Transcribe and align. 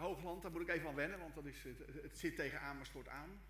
Hoogland, 0.00 0.42
daar 0.42 0.50
moet 0.50 0.60
ik 0.60 0.68
even 0.68 0.88
aan 0.88 0.94
wennen, 0.94 1.18
want 1.18 1.34
dat 1.34 1.44
is, 1.44 1.62
het, 1.62 2.02
het 2.02 2.18
zit 2.18 2.36
tegen 2.36 2.60
Amersfoort 2.60 3.08
aan. 3.08 3.40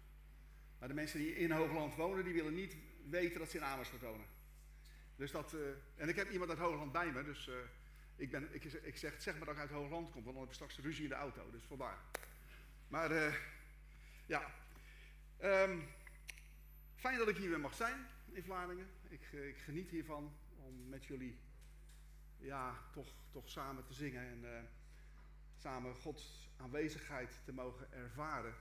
Maar 0.79 0.89
de 0.89 0.95
mensen 0.95 1.19
die 1.19 1.37
in 1.37 1.51
Hoogland 1.51 1.95
wonen, 1.95 2.25
die 2.25 2.35
willen 2.35 2.55
niet 2.55 2.77
weten 3.09 3.39
dat 3.39 3.51
ze 3.51 3.57
in 3.57 3.65
Amersfoort 3.65 4.03
wonen. 4.03 4.27
Dus 5.17 5.31
dat, 5.31 5.53
uh, 5.53 5.61
en 5.97 6.09
ik 6.09 6.17
heb 6.17 6.31
iemand 6.31 6.51
uit 6.51 6.59
Hoogland 6.59 6.93
bij 6.93 7.13
me, 7.13 7.25
dus 7.25 7.47
uh, 7.47 7.55
ik, 8.17 8.31
ben, 8.31 8.55
ik, 8.55 8.65
ik, 8.65 8.97
zeg, 8.97 9.23
zeg 9.23 9.37
maar 9.37 9.45
dat 9.45 9.55
ik 9.55 9.61
uit 9.61 9.71
Hoogland 9.71 10.11
kom, 10.11 10.23
want 10.23 10.35
dan 10.35 10.37
heb 10.37 10.49
ik 10.49 10.55
straks 10.55 10.79
ruzie 10.79 11.03
in 11.03 11.09
de 11.09 11.15
auto, 11.15 11.51
dus 11.51 11.63
vandaar. 11.63 11.99
Maar 12.89 13.13
uh, 13.13 13.35
ja, 14.27 14.55
um, 15.43 15.89
fijn 16.95 17.19
dat 17.19 17.29
ik 17.29 17.37
hier 17.37 17.49
weer 17.49 17.61
mag 17.61 17.75
zijn 17.75 18.07
in 18.33 18.43
Vlaanderen. 18.43 18.87
Ik, 19.09 19.33
ik 19.33 19.57
geniet 19.57 19.91
hiervan 19.91 20.37
om 20.57 20.89
met 20.89 21.05
jullie 21.05 21.39
ja, 22.39 22.75
toch, 22.93 23.15
toch 23.31 23.49
samen 23.49 23.85
te 23.85 23.95
zingen 23.95 24.23
en 24.23 24.69
samen 25.61 25.95
Gods 25.95 26.51
aanwezigheid 26.57 27.41
te 27.45 27.53
mogen 27.53 27.93
ervaren. 27.93 28.55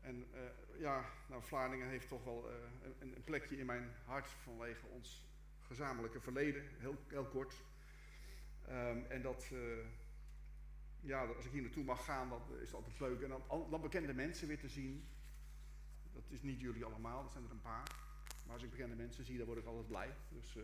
En 0.00 0.26
uh, 0.34 0.40
ja, 0.78 1.04
nou, 1.28 1.42
Vlaardingen 1.42 1.88
heeft 1.88 2.08
toch 2.08 2.24
wel 2.24 2.50
uh, 2.50 2.56
een, 2.82 3.14
een, 3.16 3.24
plekje 3.24 3.58
in 3.58 3.66
mijn 3.66 3.92
hart 4.04 4.28
vanwege 4.28 4.86
ons 4.86 5.24
gezamenlijke 5.60 6.20
verleden, 6.20 6.62
heel, 6.78 6.96
heel 7.08 7.26
kort. 7.26 7.54
Um, 8.68 9.04
en 9.08 9.22
dat, 9.22 9.50
uh, 9.52 9.86
ja, 11.00 11.24
als 11.24 11.44
ik 11.44 11.52
hier 11.52 11.62
naartoe 11.62 11.84
mag 11.84 12.04
gaan, 12.04 12.28
dan 12.28 12.42
is 12.60 12.74
altijd 12.74 13.00
leuk. 13.00 13.20
En 13.20 13.28
dan, 13.28 13.70
dan 13.70 13.80
bekende 13.80 14.14
mensen 14.14 14.48
weer 14.48 14.58
te 14.58 14.68
zien. 14.68 15.04
Dat 16.12 16.24
is 16.28 16.42
niet 16.42 16.60
jullie 16.60 16.84
allemaal, 16.84 17.22
dat 17.22 17.32
zijn 17.32 17.44
er 17.44 17.50
een 17.50 17.60
paar. 17.60 17.94
Maar 18.44 18.54
als 18.54 18.62
ik 18.62 18.70
bekende 18.70 18.96
mensen 18.96 19.24
zie, 19.24 19.36
dan 19.36 19.46
word 19.46 19.58
ik 19.58 19.66
altijd 19.66 19.86
blij. 19.86 20.14
Dus 20.28 20.56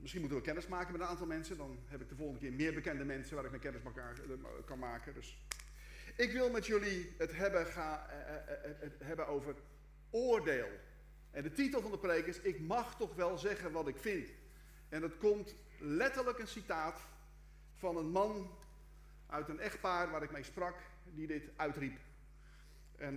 Misschien 0.00 0.20
moeten 0.20 0.38
we 0.38 0.44
kennis 0.44 0.66
maken 0.66 0.92
met 0.92 1.00
een 1.00 1.06
aantal 1.06 1.26
mensen. 1.26 1.56
Dan 1.56 1.78
heb 1.86 2.00
ik 2.00 2.08
de 2.08 2.14
volgende 2.14 2.40
keer 2.40 2.52
meer 2.52 2.74
bekende 2.74 3.04
mensen 3.04 3.34
waar 3.34 3.44
ik 3.44 3.50
mijn 3.50 3.62
kennis 3.62 3.82
elkaar 3.82 4.14
eh, 4.14 4.64
kan 4.64 4.78
maken. 4.78 5.14
Dus 5.14 5.38
ik 6.16 6.32
wil 6.32 6.50
met 6.50 6.66
jullie 6.66 7.14
het 7.18 7.36
hebben, 7.36 7.66
ga, 7.66 8.08
eh, 8.08 8.64
eh, 8.64 8.90
hebben 8.98 9.26
over 9.26 9.54
oordeel. 10.10 10.68
En 11.30 11.42
de 11.42 11.52
titel 11.52 11.82
van 11.82 11.90
de 11.90 11.98
preek 11.98 12.26
is: 12.26 12.40
Ik 12.40 12.60
mag 12.60 12.96
toch 12.96 13.14
wel 13.14 13.38
zeggen 13.38 13.72
wat 13.72 13.88
ik 13.88 13.96
vind. 13.96 14.28
En 14.88 15.00
dat 15.00 15.16
komt 15.18 15.54
letterlijk 15.78 16.38
een 16.38 16.48
citaat 16.48 17.00
van 17.74 17.96
een 17.96 18.10
man 18.10 18.50
uit 19.26 19.48
een 19.48 19.60
echtpaar 19.60 20.10
waar 20.10 20.22
ik 20.22 20.30
mee 20.30 20.42
sprak, 20.42 20.76
die 21.04 21.26
dit 21.26 21.50
uitriep. 21.56 21.98
En 22.96 23.16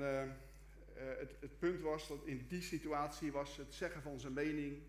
het, 0.93 1.35
het, 1.39 1.59
punt 1.59 1.81
was 1.81 2.07
dat 2.07 2.25
in 2.25 2.45
die 2.47 2.61
situatie 2.61 3.31
was 3.31 3.57
het 3.57 3.73
zeggen 3.73 4.01
van 4.01 4.19
zijn 4.19 4.33
mening 4.33 4.81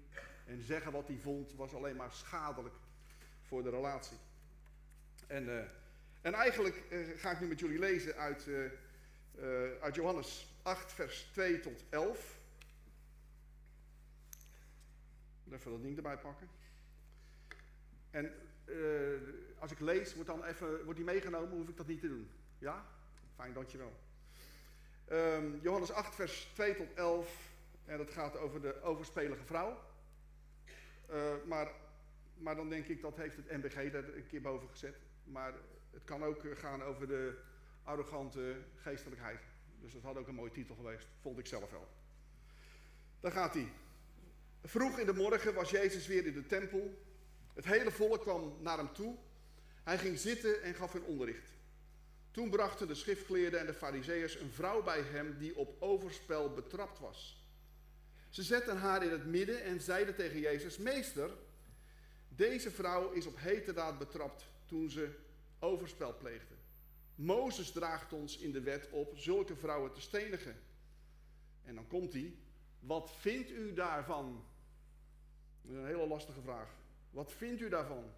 en 0.44 0.62
zeggen 0.62 0.92
wat 0.92 1.08
hij 1.08 1.18
vond 1.18 1.54
was 1.54 1.74
alleen 1.74 1.96
maar 1.96 2.12
schadelijk 2.12 2.74
voor 3.42 3.62
de 3.62 3.70
relatie. 3.70 4.16
En, 5.26 5.44
uh, 5.44 5.58
en 6.20 6.34
eigenlijk 6.34 6.82
uh, 6.90 7.18
ga 7.18 7.30
ik 7.30 7.40
nu 7.40 7.46
met 7.46 7.58
jullie 7.58 7.78
lezen 7.78 8.16
uit, 8.16 8.46
uh, 8.46 8.70
uit 9.80 9.94
Johannes 9.94 10.46
8, 10.62 10.92
vers 10.92 11.28
2 11.32 11.60
tot 11.60 11.84
11. 11.88 12.38
Even 15.52 15.70
dat 15.70 15.82
ding 15.82 15.96
erbij 15.96 16.18
pakken. 16.18 16.48
En 18.10 18.32
als 19.58 19.72
ik 19.72 19.80
lees, 19.80 20.14
wordt, 20.14 20.28
dan 20.28 20.44
even, 20.44 20.84
wordt 20.84 20.96
die 20.96 21.04
meegenomen, 21.04 21.56
hoef 21.56 21.68
ik 21.68 21.76
dat 21.76 21.86
niet 21.86 22.00
te 22.00 22.08
doen. 22.08 22.30
Ja? 22.58 22.86
Fijn, 23.36 23.52
dankjewel. 23.52 23.92
Um, 25.12 25.60
Johannes 25.62 25.92
8, 25.92 26.14
vers 26.14 26.50
2 26.52 26.74
tot 26.74 26.94
11. 26.94 27.52
En 27.84 27.98
dat 27.98 28.10
gaat 28.10 28.36
over 28.36 28.60
de 28.60 28.82
overspelige 28.82 29.44
vrouw. 29.44 29.78
Uh, 31.10 31.34
maar, 31.46 31.70
maar 32.34 32.56
dan 32.56 32.68
denk 32.68 32.86
ik, 32.86 33.02
dat 33.02 33.16
heeft 33.16 33.36
het 33.36 33.50
NBG 33.50 33.76
er 33.76 34.16
een 34.16 34.26
keer 34.26 34.40
boven 34.40 34.68
gezet. 34.68 34.96
Maar 35.24 35.52
het 35.90 36.04
kan 36.04 36.24
ook 36.24 36.42
gaan 36.54 36.82
over 36.82 37.08
de 37.08 37.38
arrogante 37.82 38.56
geestelijkheid. 38.76 39.40
Dus 39.80 39.92
dat 39.92 40.02
had 40.02 40.16
ook 40.16 40.28
een 40.28 40.34
mooie 40.34 40.50
titel 40.50 40.74
geweest, 40.74 41.06
vond 41.20 41.38
ik 41.38 41.46
zelf 41.46 41.70
wel. 41.70 41.88
Daar 43.20 43.32
gaat 43.32 43.54
hij. 43.54 43.68
Vroeg 44.62 44.98
in 44.98 45.06
de 45.06 45.14
morgen 45.14 45.54
was 45.54 45.70
Jezus 45.70 46.06
weer 46.06 46.26
in 46.26 46.34
de 46.34 46.46
tempel. 46.46 47.04
Het 47.54 47.64
hele 47.64 47.90
volk 47.90 48.20
kwam 48.20 48.56
naar 48.60 48.78
hem 48.78 48.92
toe. 48.92 49.16
Hij 49.82 49.98
ging 49.98 50.18
zitten 50.18 50.62
en 50.62 50.74
gaf 50.74 50.92
hun 50.92 51.04
onderricht. 51.04 51.52
Toen 52.30 52.50
brachten 52.50 52.88
de 52.88 52.94
schriftgeleerden 52.94 53.60
en 53.60 53.66
de 53.66 53.74
fariseeërs 53.74 54.40
een 54.40 54.50
vrouw 54.50 54.82
bij 54.82 55.00
hem 55.00 55.38
die 55.38 55.56
op 55.56 55.82
overspel 55.82 56.54
betrapt 56.54 56.98
was. 56.98 57.43
Ze 58.34 58.42
zetten 58.42 58.76
haar 58.76 59.02
in 59.04 59.10
het 59.10 59.26
midden 59.26 59.62
en 59.62 59.80
zeiden 59.80 60.14
tegen 60.14 60.40
Jezus: 60.40 60.78
Meester, 60.78 61.30
deze 62.28 62.70
vrouw 62.70 63.10
is 63.10 63.26
op 63.26 63.38
heterdaad 63.38 63.98
betrapt 63.98 64.46
toen 64.66 64.90
ze 64.90 65.10
overspel 65.58 66.16
pleegde. 66.16 66.54
Mozes 67.14 67.70
draagt 67.72 68.12
ons 68.12 68.38
in 68.38 68.52
de 68.52 68.60
wet 68.60 68.88
op 68.90 69.12
zulke 69.16 69.56
vrouwen 69.56 69.92
te 69.92 70.00
stenigen. 70.00 70.56
En 71.64 71.74
dan 71.74 71.86
komt 71.86 72.12
hij. 72.12 72.36
Wat 72.80 73.10
vindt 73.18 73.50
u 73.50 73.74
daarvan? 73.74 74.44
Een 75.68 75.86
hele 75.86 76.06
lastige 76.06 76.40
vraag. 76.40 76.70
Wat 77.10 77.32
vindt 77.32 77.60
u 77.60 77.68
daarvan? 77.68 78.12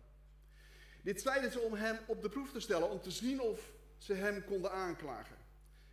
Dit 1.03 1.21
zeiden 1.21 1.53
ze 1.53 1.60
om 1.60 1.75
hem 1.75 1.98
op 2.06 2.22
de 2.22 2.28
proef 2.28 2.53
te 2.53 2.60
stellen, 2.60 2.91
om 2.91 3.00
te 3.00 3.10
zien 3.10 3.41
of 3.41 3.72
ze 3.97 4.15
hem 4.15 4.44
konden 4.44 4.72
aanklagen. 4.72 5.37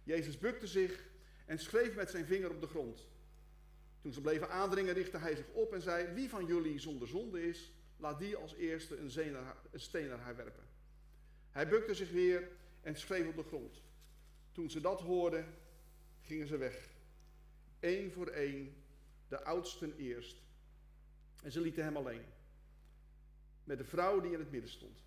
Jezus 0.04 0.38
bukte 0.38 0.68
zich 0.68 1.04
en 1.46 1.60
schreef 1.60 1.96
met 1.96 2.10
zijn 2.10 2.26
vinger 2.26 2.50
op 2.50 2.62
de 2.62 2.68
grond. 2.68 3.12
Toen 4.04 4.14
ze 4.14 4.22
bleven 4.22 4.50
aandringen, 4.50 4.94
richtte 4.94 5.18
hij 5.18 5.36
zich 5.36 5.48
op 5.52 5.74
en 5.74 5.82
zei: 5.82 6.14
Wie 6.14 6.30
van 6.30 6.46
jullie 6.46 6.80
zonder 6.80 7.08
zonde 7.08 7.48
is, 7.48 7.72
laat 7.98 8.20
die 8.20 8.36
als 8.36 8.54
eerste 8.54 8.98
een, 8.98 9.12
steen 9.74 10.08
naar 10.08 10.20
haar 10.20 10.36
werpen. 10.36 10.64
Hij 11.52 11.68
bukte 11.68 11.94
zich 11.94 12.12
weer 12.12 12.50
en 12.82 12.96
schreef 12.96 13.28
op 13.28 13.36
de 13.36 13.44
grond. 13.44 13.82
Toen 14.52 14.70
ze 14.70 14.82
dat 14.82 15.02
hoorden, 15.02 15.56
gingen 16.22 16.48
ze 16.48 16.58
weg. 16.58 16.90
Eén 17.80 18.12
voor 18.12 18.28
één, 18.28 18.76
de 19.28 19.44
oudsten 19.44 19.98
eerst. 19.98 20.38
En 21.44 21.52
ze 21.52 21.62
lieten 21.62 21.84
hem 21.84 21.98
alleen. 21.98 22.26
Met 23.64 23.78
de 23.78 23.86
vrouw 23.86 24.22
die 24.22 24.32
in 24.32 24.40
het 24.40 24.52
midden 24.52 24.70
stond. 24.70 25.04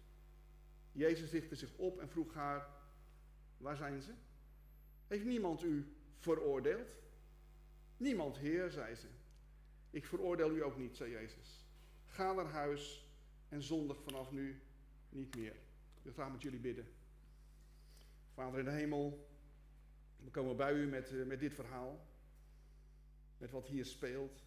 Jezus 0.92 1.30
richtte 1.30 1.54
zich 1.54 1.70
op 1.76 2.00
en 2.00 2.08
vroeg 2.08 2.34
haar: 2.34 2.68
Waar 3.56 3.76
zijn 3.76 4.02
ze? 4.02 4.12
Heeft 5.06 5.24
niemand 5.24 5.62
u 5.62 5.96
veroordeeld? 6.18 6.88
Niemand, 7.96 8.36
Heer, 8.36 8.70
zei 8.70 8.94
ze. 8.94 9.06
Ik 9.90 10.06
veroordeel 10.06 10.56
u 10.56 10.62
ook 10.62 10.76
niet, 10.76 10.96
zei 10.96 11.10
Jezus. 11.10 11.64
Ga 12.06 12.32
naar 12.32 12.50
huis 12.50 13.10
en 13.48 13.62
zondig 13.62 14.02
vanaf 14.02 14.30
nu 14.30 14.60
niet 15.08 15.36
meer. 15.36 15.56
Wil 16.02 16.12
graag 16.12 16.32
met 16.32 16.42
jullie 16.42 16.60
bidden. 16.60 16.86
Vader 18.34 18.58
in 18.58 18.64
de 18.64 18.70
hemel, 18.70 19.28
we 20.16 20.30
komen 20.30 20.56
bij 20.56 20.72
u 20.72 20.86
met, 20.86 21.12
uh, 21.12 21.26
met 21.26 21.40
dit 21.40 21.54
verhaal. 21.54 22.06
Met 23.38 23.50
wat 23.50 23.66
hier 23.66 23.84
speelt. 23.84 24.44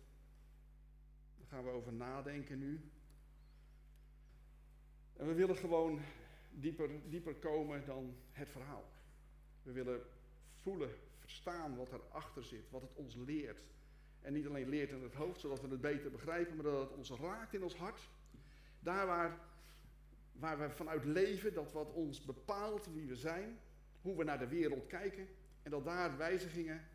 Daar 1.37 1.47
gaan 1.47 1.63
we 1.63 1.69
over 1.69 1.93
nadenken 1.93 2.59
nu. 2.59 2.91
En 5.13 5.27
we 5.27 5.33
willen 5.33 5.55
gewoon 5.55 6.01
dieper, 6.49 6.89
dieper 7.09 7.35
komen 7.35 7.85
dan 7.85 8.15
het 8.31 8.49
verhaal. 8.49 8.85
We 9.63 9.71
willen 9.71 10.01
voelen 10.55 10.89
verstaan 11.29 11.75
wat 11.75 11.91
erachter 11.91 12.43
zit, 12.43 12.69
wat 12.69 12.81
het 12.81 12.93
ons 12.93 13.15
leert. 13.15 13.67
En 14.21 14.33
niet 14.33 14.47
alleen 14.47 14.69
leert 14.69 14.91
in 14.91 15.03
het 15.03 15.13
hoofd, 15.13 15.39
zodat 15.39 15.61
we 15.61 15.67
het 15.67 15.81
beter 15.81 16.11
begrijpen, 16.11 16.55
maar 16.55 16.65
dat 16.65 16.89
het 16.89 16.97
ons 16.97 17.11
raakt 17.11 17.53
in 17.53 17.63
ons 17.63 17.75
hart. 17.75 18.09
Daar 18.79 19.05
waar, 19.05 19.39
waar 20.31 20.59
we 20.59 20.69
vanuit 20.69 21.05
leven, 21.05 21.53
dat 21.53 21.71
wat 21.71 21.91
ons 21.91 22.21
bepaalt 22.21 22.93
wie 22.93 23.07
we 23.07 23.15
zijn, 23.15 23.59
hoe 24.01 24.17
we 24.17 24.23
naar 24.23 24.39
de 24.39 24.47
wereld 24.47 24.87
kijken. 24.87 25.27
En 25.63 25.71
dat 25.71 25.85
daar 25.85 26.17
wijzigingen, 26.17 26.87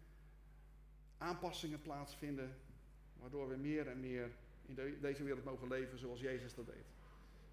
aanpassingen 1.18 1.82
plaatsvinden, 1.82 2.56
waardoor 3.16 3.48
we 3.48 3.56
meer 3.56 3.88
en 3.88 4.00
meer 4.00 4.30
in 4.66 4.98
deze 5.00 5.22
wereld 5.22 5.44
mogen 5.44 5.68
leven 5.68 5.98
zoals 5.98 6.20
Jezus 6.20 6.54
dat 6.54 6.66
deed. 6.66 6.86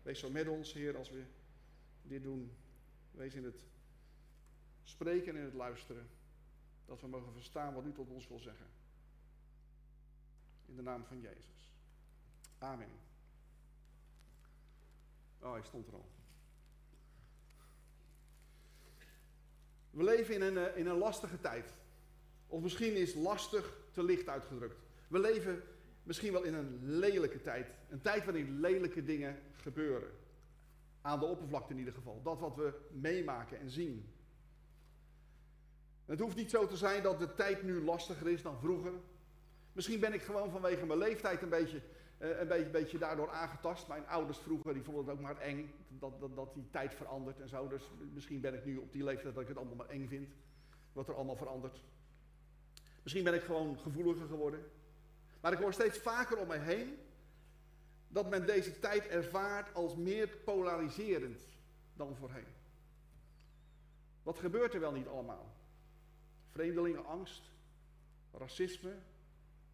Wees 0.02 0.20
zo 0.20 0.30
met 0.30 0.48
ons, 0.48 0.74
Heer, 0.74 0.98
als 0.98 1.10
we 1.10 1.24
dit 2.02 2.24
doen. 2.24 2.52
Wees 3.12 3.36
in 3.36 3.44
het 3.44 3.64
spreken 4.84 5.34
en 5.34 5.40
in 5.40 5.46
het 5.46 5.54
luisteren 5.54 6.08
dat 6.86 7.02
we 7.02 7.08
mogen 7.08 7.34
verstaan 7.34 7.74
wat 7.74 7.86
u 7.86 7.92
tot 7.92 8.10
ons 8.10 8.28
wil 8.28 8.40
zeggen. 8.40 8.66
In 10.66 10.76
de 10.76 10.82
naam 10.82 11.06
van 11.06 11.20
Jezus. 11.20 11.72
Amen. 12.58 12.90
Oh, 15.40 15.52
hij 15.52 15.64
stond 15.64 15.88
er 15.88 15.94
al. 15.94 16.10
We 19.90 20.04
leven 20.04 20.36
in 20.36 20.42
een, 20.42 20.58
eh, 20.58 20.78
in 20.78 20.88
een 20.88 20.98
lastige 20.98 21.40
tijd. 21.40 21.74
Of 22.48 22.62
misschien 22.62 22.96
is 22.96 23.14
lastig 23.14 23.78
te 23.92 24.04
licht 24.04 24.28
uitgedrukt. 24.28 24.80
We 25.08 25.20
leven 25.20 25.64
misschien 26.04 26.32
wel 26.32 26.44
in 26.44 26.54
een 26.54 26.80
lelijke 26.82 27.42
tijd. 27.42 27.74
Een 27.90 28.02
tijd 28.02 28.26
waarin 28.26 28.60
lelijke 28.60 29.04
dingen 29.04 29.40
gebeuren. 29.54 30.10
Aan 31.02 31.20
de 31.20 31.26
oppervlakte 31.26 31.74
in 31.74 31.80
ieder 31.80 31.94
geval. 31.94 32.22
Dat 32.22 32.40
wat 32.40 32.56
we 32.56 32.74
meemaken 32.92 33.60
en 33.60 33.70
zien. 33.70 34.14
Het 36.12 36.20
hoeft 36.20 36.36
niet 36.36 36.50
zo 36.50 36.68
te 36.68 36.78
zijn 36.78 37.04
dat 37.04 37.20
de 37.20 37.34
tijd 37.34 37.64
nu 37.64 37.84
lastiger 37.84 38.28
is 38.28 38.42
dan 38.42 38.60
vroeger. 38.60 38.92
Misschien 39.72 40.00
ben 40.00 40.14
ik 40.14 40.22
gewoon 40.22 40.52
vanwege 40.52 40.86
mijn 40.86 41.00
leeftijd 41.00 41.42
een 41.42 41.50
beetje 41.50 41.82
uh, 42.20 42.40
een 42.40 42.48
beetje, 42.48 42.70
beetje, 42.70 42.98
daardoor 42.98 43.30
aangetast. 43.30 43.88
Mijn 43.88 44.08
ouders 44.08 44.38
vroeger, 44.38 44.74
die 44.74 44.84
vonden 44.84 45.06
het 45.06 45.14
ook 45.14 45.20
maar 45.20 45.38
eng, 45.38 45.74
dat, 45.88 46.20
dat, 46.20 46.36
dat 46.36 46.54
die 46.54 46.68
tijd 46.72 46.94
verandert 46.94 47.40
en 47.40 47.50
zo. 47.50 47.68
Dus 47.68 47.92
misschien 48.14 48.42
ben 48.42 48.54
ik 48.54 48.66
nu 48.66 48.78
op 48.78 48.92
die 48.92 49.04
leeftijd 49.04 49.34
dat 49.34 49.44
ik 49.44 49.50
het 49.50 49.58
allemaal 49.58 49.76
maar 49.76 49.90
eng 49.90 50.08
vind, 50.08 50.30
wat 50.94 51.08
er 51.08 51.16
allemaal 51.16 51.36
verandert. 51.36 51.82
Misschien 53.04 53.24
ben 53.24 53.34
ik 53.34 53.44
gewoon 53.44 53.80
gevoeliger 53.80 54.28
geworden. 54.28 54.64
Maar 55.42 55.52
ik 55.52 55.60
hoor 55.60 55.74
steeds 55.74 55.98
vaker 55.98 56.38
om 56.38 56.48
mij 56.48 56.60
heen 56.60 56.98
dat 58.08 58.30
men 58.30 58.46
deze 58.46 58.80
tijd 58.80 59.08
ervaart 59.08 59.74
als 59.74 59.96
meer 59.96 60.28
polariserend 60.28 61.42
dan 61.94 62.16
voorheen. 62.16 62.48
Wat 64.24 64.40
gebeurt 64.40 64.74
er 64.74 64.80
wel 64.80 64.92
niet 64.92 65.08
allemaal? 65.08 65.60
Vreemdelingenangst, 66.52 67.52
racisme 68.32 68.94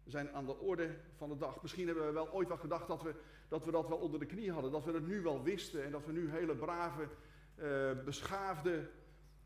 zijn 0.04 0.32
aan 0.32 0.46
de 0.46 0.58
orde 0.58 0.96
van 1.16 1.28
de 1.28 1.36
dag. 1.36 1.62
Misschien 1.62 1.86
hebben 1.86 2.06
we 2.06 2.12
wel 2.12 2.32
ooit 2.32 2.48
wel 2.48 2.56
gedacht 2.56 2.88
dat 2.88 3.02
we 3.02 3.14
dat, 3.48 3.64
we 3.64 3.70
dat 3.70 3.88
wel 3.88 3.98
onder 3.98 4.20
de 4.20 4.26
knie 4.26 4.52
hadden, 4.52 4.70
dat 4.70 4.84
we 4.84 4.92
het 4.92 5.06
nu 5.06 5.20
wel 5.20 5.42
wisten 5.42 5.84
en 5.84 5.90
dat 5.90 6.06
we 6.06 6.12
nu 6.12 6.30
hele 6.30 6.56
brave, 6.56 7.08
uh, 7.56 8.04
beschaafde 8.04 8.90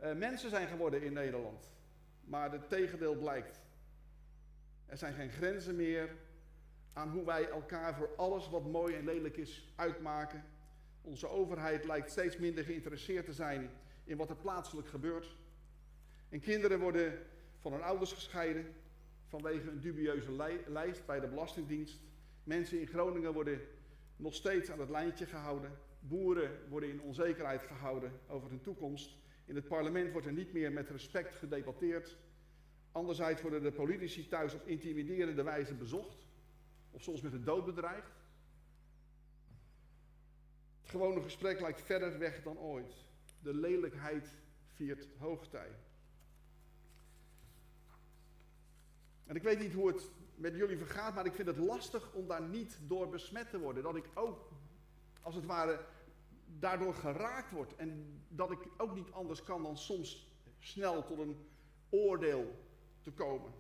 uh, 0.03 0.13
mensen 0.15 0.51
zijn 0.51 0.69
geworden 0.69 1.03
in 1.03 1.13
Nederland. 1.13 1.71
Maar 2.25 2.53
het 2.53 2.69
tegendeel 2.69 3.15
blijkt. 3.15 3.61
Er 4.87 4.97
zijn 4.97 5.15
geen 5.15 5.31
grenzen 5.31 5.77
meer 5.77 6.17
aan 6.93 7.11
hoe 7.11 7.25
wij 7.25 7.49
elkaar 7.49 7.95
voor 7.95 8.11
alles 8.17 8.51
wat 8.51 8.65
mooi 8.65 8.95
en 8.95 9.05
lelijk 9.05 9.37
is 9.37 9.73
uitmaken. 9.77 10.45
Onze 11.03 11.29
overheid 11.29 11.85
lijkt 11.85 12.11
steeds 12.11 12.37
minder 12.37 12.65
geïnteresseerd 12.65 13.25
te 13.25 13.33
zijn 13.33 13.71
in 14.05 14.17
wat 14.17 14.31
er 14.31 14.37
plaatselijk 14.37 14.89
gebeurt. 14.89 15.37
En 16.33 16.41
kinderen 16.41 16.81
worden 16.81 17.19
van 17.59 17.73
hun 17.73 17.83
ouders 17.83 18.13
gescheiden 18.13 18.75
vanwege 19.29 19.71
een 19.71 19.81
dubieuze 19.81 20.61
lijst 20.67 21.07
bij 21.07 21.21
de 21.21 21.29
Belastingdienst. 21.29 22.01
Mensen 22.45 22.81
in 22.81 22.87
Groningen 22.87 23.33
worden 23.33 23.61
nog 24.17 24.35
steeds 24.35 24.71
aan 24.71 24.81
het 24.81 24.91
lijntje 24.91 25.27
gehouden. 25.27 25.71
Boeren 26.01 26.69
worden 26.69 26.89
in 26.89 27.01
onzekerheid 27.01 27.63
gehouden 27.63 28.13
over 28.29 28.49
hun 28.49 28.61
toekomst. 28.61 29.19
In 29.45 29.55
het 29.55 29.69
parlement 29.69 30.13
wordt 30.13 30.27
er 30.27 30.33
niet 30.33 30.53
meer 30.53 30.73
met 30.73 30.91
respect 30.91 31.35
gedebatteerd. 31.35 32.17
Anderzijds 32.93 33.43
worden 33.43 33.63
de 33.63 33.73
politici 33.73 34.29
thuis 34.29 34.55
op 34.55 34.67
intimiderende 34.67 35.43
wijze 35.43 35.75
bezocht. 35.75 36.27
Of 36.91 37.03
soms 37.03 37.21
met 37.21 37.33
de 37.33 37.43
dood 37.43 37.65
bedreigd. 37.65 38.13
Het 40.81 40.91
gewone 40.91 41.23
gesprek 41.23 41.61
lijkt 41.61 41.83
verder 41.83 42.19
weg 42.19 42.43
dan 42.43 42.59
ooit. 42.59 42.95
De 43.43 43.55
lelijkheid 43.55 44.29
viert 44.75 45.09
hoogtij. 45.19 45.71
En 49.27 49.37
ik 49.37 49.43
weet 49.43 49.59
niet 49.59 49.73
hoe 49.73 49.89
het 49.89 50.11
met 50.35 50.55
jullie 50.55 50.77
vergaat, 50.77 51.15
maar 51.15 51.27
ik 51.27 51.35
vind 51.35 51.49
het 51.49 51.59
lastig 51.59 52.13
om 52.13 52.27
daar 52.27 52.43
niet 52.43 52.79
door 52.87 53.09
besmet 53.09 53.51
te 53.51 53.59
worden. 53.59 53.83
Dat 53.83 53.97
ik 53.97 54.09
ook, 54.15 54.51
als 55.23 55.35
het 55.35 55.45
ware, 55.45 55.81
daardoor 56.59 56.95
geraakt 56.95 57.51
word. 57.51 57.77
En 57.77 58.21
dat 58.29 58.51
ik 58.51 58.59
ook 58.77 58.95
niet 58.95 59.11
anders 59.13 59.43
kan 59.43 59.63
dan 59.63 59.79
soms 59.79 60.31
snel 60.59 61.05
tot 61.05 61.19
een 61.19 61.47
oordeel 61.91 62.55
te 63.03 63.13
komen. 63.13 63.53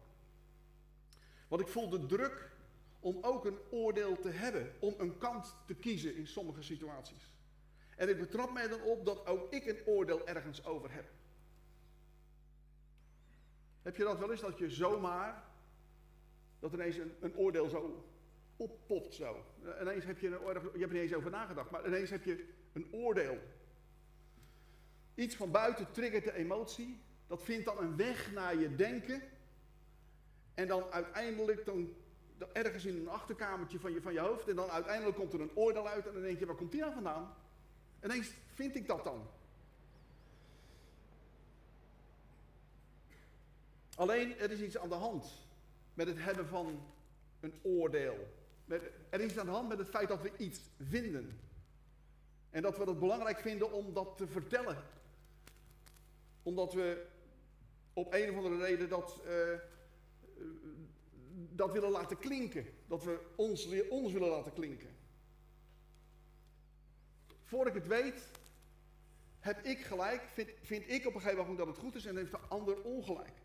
Want 1.48 1.60
ik 1.62 1.68
voel 1.68 1.88
de 1.88 2.06
druk 2.06 2.50
om 3.00 3.18
ook 3.20 3.44
een 3.44 3.58
oordeel 3.70 4.18
te 4.18 4.28
hebben, 4.28 4.72
om 4.80 4.94
een 4.98 5.18
kant 5.18 5.56
te 5.66 5.74
kiezen 5.74 6.16
in 6.16 6.26
sommige 6.26 6.62
situaties. 6.62 7.34
En 7.96 8.08
ik 8.08 8.18
betrap 8.18 8.52
mij 8.52 8.68
dan 8.68 8.82
op 8.82 9.06
dat 9.06 9.26
ook 9.26 9.52
ik 9.52 9.66
een 9.66 9.86
oordeel 9.86 10.26
ergens 10.26 10.64
over 10.64 10.92
heb. 10.92 11.10
Heb 13.82 13.96
je 13.96 14.04
dat 14.04 14.18
wel 14.18 14.30
eens, 14.30 14.40
dat 14.40 14.58
je 14.58 14.70
zomaar, 14.70 15.44
dat 16.62 16.72
ineens 16.72 16.96
een, 16.96 17.12
een 17.20 17.36
oordeel 17.36 17.68
zo 17.68 18.04
oppopt 18.56 19.14
zo. 19.14 19.44
Ineens 19.80 20.04
heb 20.04 20.18
je 20.18 20.26
een 20.26 20.38
oordeel, 20.38 20.62
je 20.62 20.78
hebt 20.78 20.82
er 20.82 20.92
niet 20.92 21.02
eens 21.02 21.14
over 21.14 21.30
nagedacht, 21.30 21.70
maar 21.70 21.86
ineens 21.86 22.10
heb 22.10 22.24
je 22.24 22.48
een 22.72 22.86
oordeel. 22.92 23.38
Iets 25.14 25.36
van 25.36 25.50
buiten 25.50 25.92
triggert 25.92 26.24
de 26.24 26.34
emotie, 26.34 27.00
dat 27.26 27.42
vindt 27.42 27.64
dan 27.64 27.78
een 27.78 27.96
weg 27.96 28.32
naar 28.32 28.56
je 28.56 28.74
denken. 28.74 29.22
En 30.54 30.68
dan 30.68 30.84
uiteindelijk 30.90 31.64
dan 31.64 31.94
ergens 32.52 32.84
in 32.84 32.96
een 32.96 33.08
achterkamertje 33.08 33.78
van 33.78 33.92
je, 33.92 34.02
van 34.02 34.12
je 34.12 34.20
hoofd. 34.20 34.48
En 34.48 34.56
dan 34.56 34.70
uiteindelijk 34.70 35.16
komt 35.16 35.32
er 35.32 35.40
een 35.40 35.56
oordeel 35.56 35.88
uit. 35.88 36.06
En 36.06 36.12
dan 36.12 36.22
denk 36.22 36.38
je, 36.38 36.46
waar 36.46 36.56
komt 36.56 36.72
die 36.72 36.80
nou 36.80 36.92
vandaan? 36.92 37.34
En 38.00 38.10
ineens 38.10 38.32
vind 38.54 38.74
ik 38.74 38.86
dat 38.86 39.04
dan. 39.04 39.26
Alleen, 43.94 44.38
er 44.38 44.50
is 44.50 44.60
iets 44.60 44.78
aan 44.78 44.88
de 44.88 44.94
hand 44.94 45.50
met 45.94 46.06
het 46.06 46.18
hebben 46.18 46.46
van 46.46 46.82
een 47.40 47.54
oordeel. 47.62 48.28
Met, 48.64 48.82
er 49.10 49.20
is 49.20 49.38
aan 49.38 49.46
de 49.46 49.52
hand 49.52 49.68
met 49.68 49.78
het 49.78 49.88
feit 49.88 50.08
dat 50.08 50.22
we 50.22 50.32
iets 50.36 50.60
vinden. 50.80 51.40
En 52.50 52.62
dat 52.62 52.78
we 52.78 52.84
het 52.84 52.98
belangrijk 52.98 53.38
vinden 53.38 53.72
om 53.72 53.92
dat 53.94 54.16
te 54.16 54.26
vertellen. 54.26 54.76
Omdat 56.42 56.72
we 56.72 57.06
op 57.92 58.12
een 58.12 58.30
of 58.30 58.36
andere 58.36 58.56
reden 58.58 58.88
dat 58.88 59.20
uh, 59.26 59.58
dat 61.54 61.72
willen 61.72 61.90
laten 61.90 62.18
klinken. 62.18 62.66
Dat 62.86 63.04
we 63.04 63.20
ons, 63.36 63.68
ons 63.88 64.12
willen 64.12 64.28
laten 64.28 64.52
klinken. 64.52 64.88
Voor 67.42 67.66
ik 67.66 67.74
het 67.74 67.86
weet, 67.86 68.30
heb 69.40 69.64
ik 69.64 69.80
gelijk, 69.80 70.22
vind, 70.22 70.50
vind 70.60 70.90
ik 70.90 71.06
op 71.06 71.14
een 71.14 71.20
gegeven 71.20 71.40
moment 71.40 71.58
dat 71.58 71.66
het 71.66 71.78
goed 71.78 71.94
is 71.94 72.04
en 72.04 72.16
heeft 72.16 72.30
de 72.30 72.38
ander 72.38 72.82
ongelijk. 72.82 73.41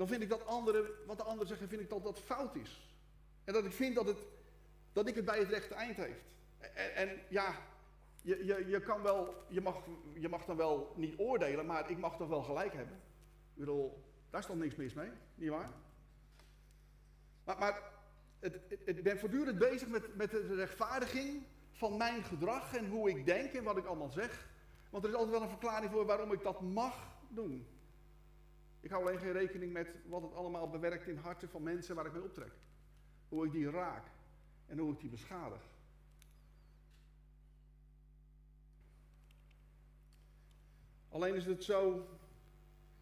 Dan 0.00 0.08
vind 0.08 0.22
ik 0.22 0.28
dat 0.28 0.46
anderen, 0.46 0.86
wat 1.06 1.16
de 1.16 1.22
anderen 1.22 1.48
zeggen, 1.48 1.68
vind 1.68 1.80
ik 1.80 1.88
dat 1.88 2.02
dat 2.02 2.18
fout 2.18 2.56
is. 2.56 2.94
En 3.44 3.52
dat 3.52 3.64
ik 3.64 3.72
vind 3.72 3.94
dat, 3.94 4.06
het, 4.06 4.18
dat 4.92 5.08
ik 5.08 5.14
het 5.14 5.24
bij 5.24 5.38
het 5.38 5.48
rechte 5.48 5.74
eind 5.74 5.96
heeft. 5.96 6.20
En, 6.58 6.94
en 6.94 7.20
ja, 7.28 7.54
je, 8.22 8.44
je, 8.44 8.68
je, 8.68 8.80
kan 8.80 9.02
wel, 9.02 9.44
je, 9.48 9.60
mag, 9.60 9.76
je 10.14 10.28
mag 10.28 10.44
dan 10.44 10.56
wel 10.56 10.92
niet 10.96 11.18
oordelen, 11.18 11.66
maar 11.66 11.90
ik 11.90 11.98
mag 11.98 12.16
toch 12.16 12.28
wel 12.28 12.42
gelijk 12.42 12.72
hebben. 12.72 12.96
Ik 13.54 13.58
bedoel, 13.58 14.04
daar 14.30 14.40
is 14.40 14.46
toch 14.46 14.56
niks 14.56 14.74
mis 14.74 14.94
mee, 14.94 15.10
nietwaar? 15.34 15.70
Maar, 17.44 17.58
maar 17.58 17.92
ik 18.84 19.02
ben 19.02 19.18
voortdurend 19.18 19.58
bezig 19.58 19.88
met, 19.88 20.16
met 20.16 20.30
de 20.30 20.54
rechtvaardiging 20.54 21.42
van 21.72 21.96
mijn 21.96 22.24
gedrag 22.24 22.76
en 22.76 22.88
hoe 22.88 23.10
ik 23.10 23.26
denk 23.26 23.52
en 23.52 23.64
wat 23.64 23.76
ik 23.76 23.86
allemaal 23.86 24.10
zeg. 24.10 24.48
Want 24.90 25.04
er 25.04 25.10
is 25.10 25.16
altijd 25.16 25.34
wel 25.34 25.42
een 25.42 25.54
verklaring 25.54 25.90
voor 25.90 26.06
waarom 26.06 26.32
ik 26.32 26.42
dat 26.42 26.60
mag 26.60 27.16
doen. 27.28 27.66
Ik 28.80 28.90
hou 28.90 29.02
alleen 29.02 29.18
geen 29.18 29.32
rekening 29.32 29.72
met 29.72 29.94
wat 30.06 30.22
het 30.22 30.34
allemaal 30.34 30.68
bewerkt 30.68 31.06
in 31.06 31.16
harten 31.16 31.48
van 31.48 31.62
mensen 31.62 31.94
waar 31.94 32.06
ik 32.06 32.12
mee 32.12 32.22
optrek. 32.22 32.52
Hoe 33.28 33.46
ik 33.46 33.52
die 33.52 33.70
raak 33.70 34.06
en 34.66 34.78
hoe 34.78 34.92
ik 34.92 35.00
die 35.00 35.10
beschadig. 35.10 35.62
Alleen 41.08 41.34
is 41.34 41.46
het 41.46 41.64
zo 41.64 42.08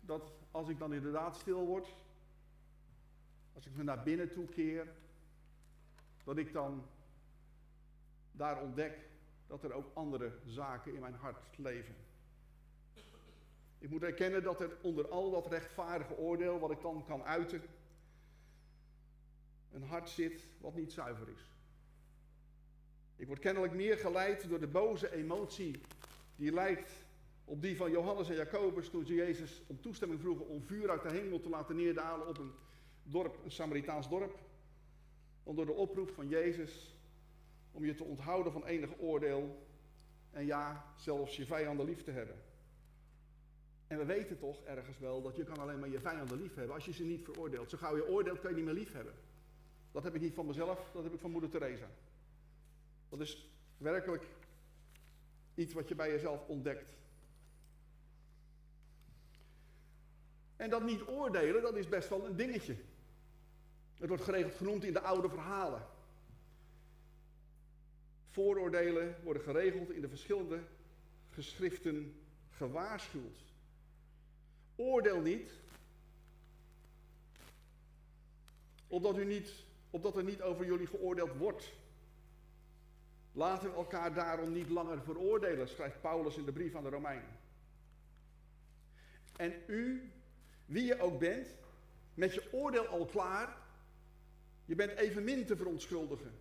dat 0.01 0.33
als 0.51 0.69
ik 0.69 0.79
dan 0.79 0.93
inderdaad 0.93 1.37
stil 1.37 1.67
word, 1.67 1.95
als 3.53 3.67
ik 3.67 3.75
me 3.75 3.83
naar 3.83 4.03
binnen 4.03 4.33
toe 4.33 4.47
keer, 4.47 4.89
dat 6.25 6.37
ik 6.37 6.53
dan 6.53 6.87
daar 8.33 8.63
ontdek 8.63 9.09
dat 9.47 9.65
er 9.65 9.73
ook 9.73 9.91
andere 9.95 10.39
zaken 10.45 10.95
in 10.95 11.01
mijn 11.01 11.15
hart 11.15 11.59
leven. 11.59 12.08
Ik 13.79 13.91
moet 13.91 14.03
erkennen 14.03 14.43
dat 14.43 14.61
er 14.61 14.77
onder 14.83 15.09
al 15.09 15.31
dat 15.31 15.47
rechtvaardige 15.47 16.17
oordeel, 16.17 16.59
wat 16.59 16.71
ik 16.71 16.81
dan 16.81 17.05
kan 17.05 17.23
uiten, 17.23 17.63
een 19.73 19.83
hart 19.83 20.09
zit 20.09 20.47
wat 20.61 20.75
niet 20.75 20.93
zuiver 20.93 21.29
is. 21.29 21.51
Ik 23.17 23.27
word 23.27 23.39
kennelijk 23.39 23.73
meer 23.73 23.99
geleid 23.99 24.49
door 24.49 24.61
de 24.61 24.67
boze 24.67 25.13
emotie 25.13 25.81
die 26.37 26.53
lijkt 26.53 26.93
op 27.45 27.63
die 27.63 27.77
van 27.77 27.91
Johannes 27.91 28.29
en 28.29 28.35
Jacobus 28.35 28.89
toen 28.89 29.07
ze 29.07 29.15
Jezus 29.15 29.63
om 29.67 29.81
toestemming 29.81 30.21
vroegen 30.21 30.47
om 30.47 30.63
vuur 30.63 30.91
uit 30.91 31.03
de 31.03 31.11
hemel 31.11 31.41
te 31.41 31.49
laten 31.49 31.77
neerdalen 31.77 32.27
op 32.27 32.39
een 32.39 32.53
dorp, 33.03 33.45
een 33.45 33.51
Samaritaans 33.51 34.09
dorp. 34.09 34.39
Onder 35.43 35.67
de 35.67 35.73
oproep 35.73 36.11
van 36.11 36.29
Jezus 36.29 36.97
om 37.71 37.85
je 37.85 37.95
te 37.95 38.05
onthouden 38.05 38.53
van 38.53 38.65
enig 38.65 38.91
oordeel 38.99 39.67
en 40.31 40.47
ja, 40.47 40.95
zelfs 40.97 41.37
je 41.37 41.47
vijanden 41.47 41.87
lief 41.87 42.03
te 42.03 42.11
hebben. 42.11 42.37
En 43.89 43.99
we 43.99 44.05
weten 44.05 44.39
toch 44.39 44.65
ergens 44.65 44.99
wel 44.99 45.23
dat 45.23 45.37
je 45.37 45.45
kan 45.45 45.59
alleen 45.59 45.79
maar 45.79 45.89
je 45.89 46.01
vijanden 46.01 46.39
lief 46.39 46.55
hebben 46.55 46.75
als 46.75 46.85
je 46.85 46.93
ze 46.93 47.05
niet 47.05 47.25
veroordeelt. 47.25 47.71
Zo 47.71 47.79
gauw 47.79 47.97
je 47.97 48.09
oordeelt 48.09 48.41
kan 48.41 48.51
je 48.51 48.57
niet 48.57 48.65
meer 48.65 48.75
lief 48.75 48.93
hebben. 48.93 49.15
Dat 49.93 50.03
heb 50.03 50.15
ik 50.15 50.21
niet 50.21 50.35
van 50.35 50.47
mezelf, 50.47 50.91
dat 50.93 51.05
heb 51.05 51.15
ik 51.15 51.21
van 51.21 51.31
moeder 51.31 51.51
Teresa. 51.51 51.89
Dat 53.09 53.21
is 53.21 53.51
werkelijk 53.77 54.27
iets 55.55 55.73
wat 55.75 55.89
je 55.89 55.95
bij 55.95 56.11
jezelf 56.11 56.47
ontdekt. 56.47 56.97
En 60.57 60.71
dat 60.71 60.83
niet 60.83 61.03
oordelen, 61.03 61.63
dat 61.63 61.77
is 61.77 61.89
best 61.89 62.09
wel 62.09 62.27
een 62.27 62.37
dingetje. 62.37 62.77
Het 63.95 64.09
wordt 64.09 64.25
geregeld 64.25 64.55
genoemd 64.55 64.85
in 64.85 64.93
de 64.93 65.01
oude 65.01 65.29
verhalen. 65.29 65.87
Vooroordelen 68.31 69.17
worden 69.23 69.43
geregeld 69.43 69.91
in 69.91 70.01
de 70.01 70.09
verschillende 70.09 70.63
geschriften 71.29 72.21
gewaarschuwd. 72.51 73.48
Oordeel 74.81 75.21
niet, 75.21 75.51
opdat, 78.87 79.19
u 79.19 79.25
niet, 79.25 79.53
opdat 79.91 80.17
er 80.17 80.25
niet 80.25 80.43
over 80.43 80.67
jullie 80.67 80.87
geoordeeld 80.87 81.37
wordt. 81.37 81.73
Laten 83.33 83.71
we 83.71 83.77
elkaar 83.77 84.15
daarom 84.15 84.53
niet 84.53 84.69
langer 84.69 85.03
veroordelen, 85.03 85.69
schrijft 85.69 86.01
Paulus 86.01 86.37
in 86.37 86.45
de 86.45 86.53
brief 86.53 86.75
aan 86.75 86.83
de 86.83 86.91
Romeinen. 86.91 87.39
En 89.37 89.63
u, 89.67 90.13
wie 90.67 90.85
je 90.85 91.01
ook 91.01 91.19
bent, 91.19 91.49
met 92.15 92.35
je 92.35 92.53
oordeel 92.53 92.87
al 92.87 93.07
klaar, 93.07 93.57
je 94.65 94.75
bent 94.75 94.93
evenmin 94.93 95.47
te 95.47 95.57
verontschuldigen. 95.57 96.33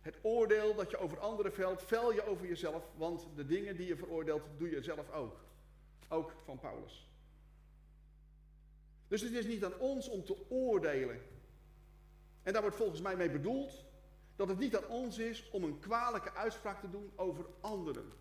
Het 0.00 0.18
oordeel 0.22 0.74
dat 0.74 0.90
je 0.90 0.96
over 0.96 1.18
anderen 1.18 1.52
velt, 1.52 1.82
vel 1.82 2.12
je 2.12 2.26
over 2.26 2.46
jezelf, 2.46 2.84
want 2.96 3.26
de 3.36 3.46
dingen 3.46 3.76
die 3.76 3.86
je 3.86 3.96
veroordeelt, 3.96 4.42
doe 4.58 4.70
je 4.70 4.82
zelf 4.82 5.10
ook. 5.10 5.40
Ook 6.08 6.32
van 6.44 6.58
Paulus. 6.58 7.09
Dus 9.10 9.20
het 9.20 9.32
is 9.32 9.46
niet 9.46 9.64
aan 9.64 9.78
ons 9.78 10.08
om 10.08 10.24
te 10.24 10.36
oordelen. 10.48 11.20
En 12.42 12.52
daar 12.52 12.62
wordt 12.62 12.76
volgens 12.76 13.00
mij 13.00 13.16
mee 13.16 13.30
bedoeld 13.30 13.84
dat 14.36 14.48
het 14.48 14.58
niet 14.58 14.76
aan 14.76 14.88
ons 14.88 15.18
is 15.18 15.50
om 15.50 15.64
een 15.64 15.78
kwalijke 15.78 16.34
uitspraak 16.34 16.80
te 16.80 16.90
doen 16.90 17.12
over 17.16 17.46
anderen. 17.60 18.12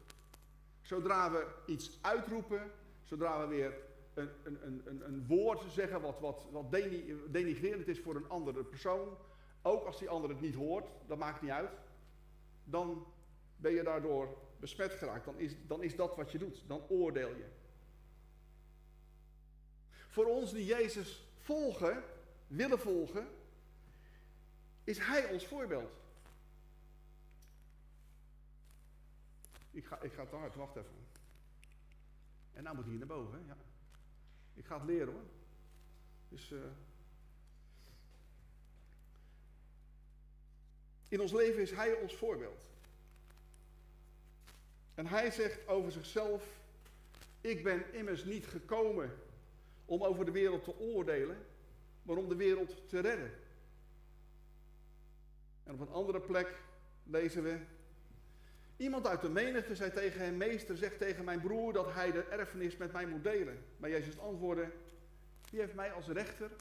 Zodra 0.81 1.31
we 1.31 1.47
iets 1.65 1.97
uitroepen, 2.01 2.71
zodra 3.03 3.39
we 3.39 3.47
weer 3.55 3.73
een, 4.13 4.29
een, 4.43 4.81
een, 4.85 5.05
een 5.05 5.27
woord 5.27 5.61
zeggen 5.71 6.01
wat, 6.01 6.19
wat, 6.19 6.47
wat 6.51 6.71
denigrerend 7.27 7.87
is 7.87 7.99
voor 7.99 8.15
een 8.15 8.29
andere 8.29 8.63
persoon, 8.63 9.17
ook 9.61 9.85
als 9.85 9.99
die 9.99 10.09
ander 10.09 10.29
het 10.29 10.41
niet 10.41 10.55
hoort, 10.55 10.87
dat 11.07 11.17
maakt 11.17 11.41
niet 11.41 11.51
uit, 11.51 11.71
dan 12.63 13.05
ben 13.55 13.71
je 13.71 13.83
daardoor 13.83 14.37
besmet 14.59 14.91
geraakt. 14.91 15.25
Dan 15.25 15.39
is, 15.39 15.55
dan 15.67 15.83
is 15.83 15.95
dat 15.95 16.15
wat 16.15 16.31
je 16.31 16.37
doet. 16.37 16.63
Dan 16.67 16.81
oordeel 16.87 17.29
je. 17.29 17.45
Voor 20.19 20.27
ons 20.27 20.51
die 20.51 20.65
Jezus 20.65 21.25
volgen, 21.37 22.03
willen 22.47 22.79
volgen, 22.79 23.27
is 24.83 24.97
Hij 24.97 25.31
ons 25.31 25.47
voorbeeld. 25.47 25.91
Ik 29.71 29.85
ga, 29.85 30.01
ik 30.01 30.13
ga 30.13 30.25
te 30.25 30.35
hard, 30.35 30.55
wacht 30.55 30.75
even. 30.75 31.07
En 32.53 32.63
nou 32.63 32.75
moet 32.75 32.83
hij 32.83 32.93
hier 32.93 33.05
naar 33.07 33.17
boven? 33.17 33.45
Ja. 33.47 33.57
Ik 34.53 34.65
ga 34.65 34.77
het 34.77 34.87
leren 34.87 35.13
hoor. 35.13 35.25
Dus. 36.29 36.51
Uh... 36.51 36.59
In 41.07 41.21
ons 41.21 41.31
leven 41.31 41.61
is 41.61 41.71
Hij 41.71 41.93
ons 41.93 42.15
voorbeeld. 42.15 42.63
En 44.95 45.05
Hij 45.05 45.31
zegt 45.31 45.67
over 45.67 45.91
zichzelf: 45.91 46.43
Ik 47.41 47.63
ben 47.63 47.93
immers 47.93 48.23
niet 48.23 48.47
gekomen 48.47 49.27
om 49.89 50.03
over 50.03 50.25
de 50.25 50.31
wereld 50.31 50.63
te 50.63 50.79
oordelen, 50.79 51.37
maar 52.03 52.17
om 52.17 52.29
de 52.29 52.35
wereld 52.35 52.89
te 52.89 52.99
redden. 52.99 53.31
En 55.63 55.73
op 55.73 55.79
een 55.79 55.93
andere 55.93 56.19
plek 56.19 56.61
lezen 57.03 57.43
we 57.43 57.59
Iemand 58.79 59.07
uit 59.07 59.21
de 59.21 59.29
menigte 59.29 59.75
zei 59.75 59.91
tegen 59.91 60.19
hem, 60.21 60.37
meester, 60.37 60.77
zeg 60.77 60.97
tegen 60.97 61.23
mijn 61.23 61.41
broer 61.41 61.73
dat 61.73 61.93
hij 61.93 62.11
de 62.11 62.23
erfenis 62.23 62.77
met 62.77 62.91
mij 62.91 63.05
moet 63.05 63.23
delen. 63.23 63.65
Maar 63.77 63.89
Jezus 63.89 64.19
antwoordde, 64.19 64.71
wie 65.49 65.59
heeft 65.59 65.73
mij 65.73 65.91
als 65.91 66.07
rechter 66.07 66.51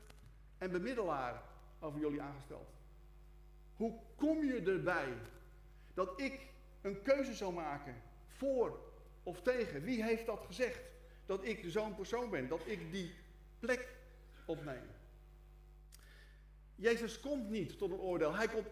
en 0.58 0.70
bemiddelaar 0.70 1.42
over 1.80 2.00
jullie 2.00 2.22
aangesteld? 2.22 2.68
Hoe 3.76 3.98
kom 4.16 4.44
je 4.44 4.62
erbij 4.62 5.12
dat 5.94 6.20
ik 6.20 6.40
een 6.80 7.02
keuze 7.02 7.34
zou 7.34 7.52
maken 7.52 7.94
voor 8.26 8.78
of 9.22 9.42
tegen? 9.42 9.82
Wie 9.82 10.02
heeft 10.02 10.26
dat 10.26 10.44
gezegd? 10.46 10.80
Dat 11.28 11.44
ik 11.44 11.64
zo'n 11.66 11.94
persoon 11.94 12.30
ben, 12.30 12.48
dat 12.48 12.60
ik 12.64 12.92
die 12.92 13.14
plek 13.58 13.88
opneem. 14.44 14.86
Jezus 16.74 17.20
komt 17.20 17.50
niet 17.50 17.78
tot 17.78 17.90
een 17.90 17.98
oordeel, 17.98 18.34
hij 18.34 18.48
komt 18.48 18.66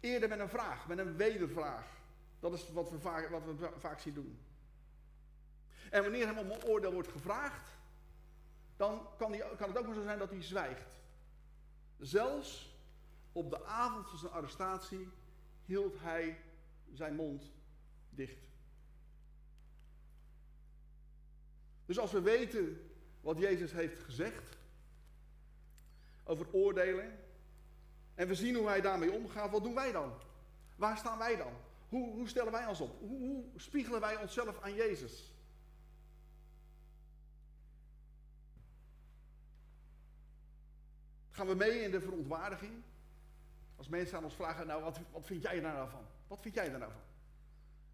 eerder 0.00 0.28
met 0.28 0.38
een 0.38 0.48
vraag, 0.48 0.88
met 0.88 0.98
een 0.98 1.16
wedervraag. 1.16 1.86
Dat 2.40 2.52
is 2.52 2.72
wat 2.72 2.90
we 2.90 2.98
vaak, 3.00 3.28
wat 3.28 3.44
we 3.44 3.70
vaak 3.78 4.00
zien 4.00 4.14
doen. 4.14 4.38
En 5.90 6.02
wanneer 6.02 6.26
hem 6.26 6.38
om 6.38 6.50
een 6.50 6.64
oordeel 6.64 6.92
wordt 6.92 7.08
gevraagd, 7.08 7.70
dan 8.76 9.06
kan, 9.18 9.32
die, 9.32 9.56
kan 9.56 9.68
het 9.68 9.78
ook 9.78 9.86
maar 9.86 9.94
zo 9.94 10.02
zijn 10.02 10.18
dat 10.18 10.30
hij 10.30 10.42
zwijgt. 10.42 10.96
Zelfs 11.98 12.76
op 13.32 13.50
de 13.50 13.64
avond 13.64 14.08
van 14.08 14.18
zijn 14.18 14.32
arrestatie 14.32 15.08
hield 15.64 16.00
hij 16.00 16.40
zijn 16.92 17.14
mond 17.14 17.52
dicht. 18.10 18.51
Dus 21.92 22.00
als 22.00 22.12
we 22.12 22.20
weten 22.20 22.90
wat 23.20 23.38
Jezus 23.38 23.72
heeft 23.72 23.98
gezegd 23.98 24.56
over 26.24 26.52
oordelen 26.52 27.18
en 28.14 28.28
we 28.28 28.34
zien 28.34 28.54
hoe 28.54 28.66
hij 28.66 28.80
daarmee 28.80 29.12
omgaat, 29.12 29.50
wat 29.50 29.62
doen 29.62 29.74
wij 29.74 29.92
dan? 29.92 30.12
Waar 30.76 30.98
staan 30.98 31.18
wij 31.18 31.36
dan? 31.36 31.52
Hoe, 31.88 32.14
hoe 32.14 32.28
stellen 32.28 32.52
wij 32.52 32.66
ons 32.66 32.80
op? 32.80 33.00
Hoe, 33.00 33.18
hoe 33.18 33.44
spiegelen 33.56 34.00
wij 34.00 34.16
onszelf 34.16 34.60
aan 34.60 34.74
Jezus? 34.74 35.32
Gaan 41.30 41.46
we 41.46 41.54
mee 41.54 41.82
in 41.82 41.90
de 41.90 42.00
verontwaardiging? 42.00 42.82
Als 43.76 43.88
mensen 43.88 44.16
aan 44.16 44.24
ons 44.24 44.34
vragen, 44.34 44.66
nou 44.66 44.82
wat, 44.82 45.00
wat 45.10 45.26
vind 45.26 45.42
jij 45.42 45.60
daar 45.60 45.74
nou 45.74 45.88
van? 45.88 46.06
Wat 46.26 46.40
vind 46.40 46.54
jij 46.54 46.70
daar 46.70 46.78
nou 46.78 46.92
van? 46.92 47.02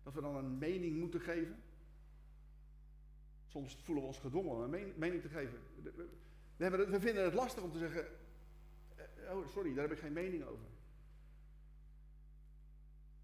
Dat 0.03 0.15
we 0.15 0.21
dan 0.21 0.37
een 0.37 0.59
mening 0.59 0.99
moeten 0.99 1.21
geven? 1.21 1.63
Soms 3.49 3.77
voelen 3.83 4.03
we 4.05 4.11
ons 4.11 4.19
gedwongen 4.19 4.51
om 4.51 4.75
een 4.75 4.93
mening 4.97 5.23
te 5.23 5.29
geven. 5.29 5.59
We, 6.57 7.01
vinden 7.01 7.25
het 7.25 7.35
lastig 7.35 7.63
om 7.63 7.73
te 7.73 7.79
zeggen, 7.79 8.07
eh, 8.97 9.37
oh 9.37 9.47
sorry, 9.47 9.75
daar 9.75 9.89
heb 9.89 9.93
ik 9.93 10.03
geen 10.03 10.13
mening 10.13 10.45
over. 10.45 10.67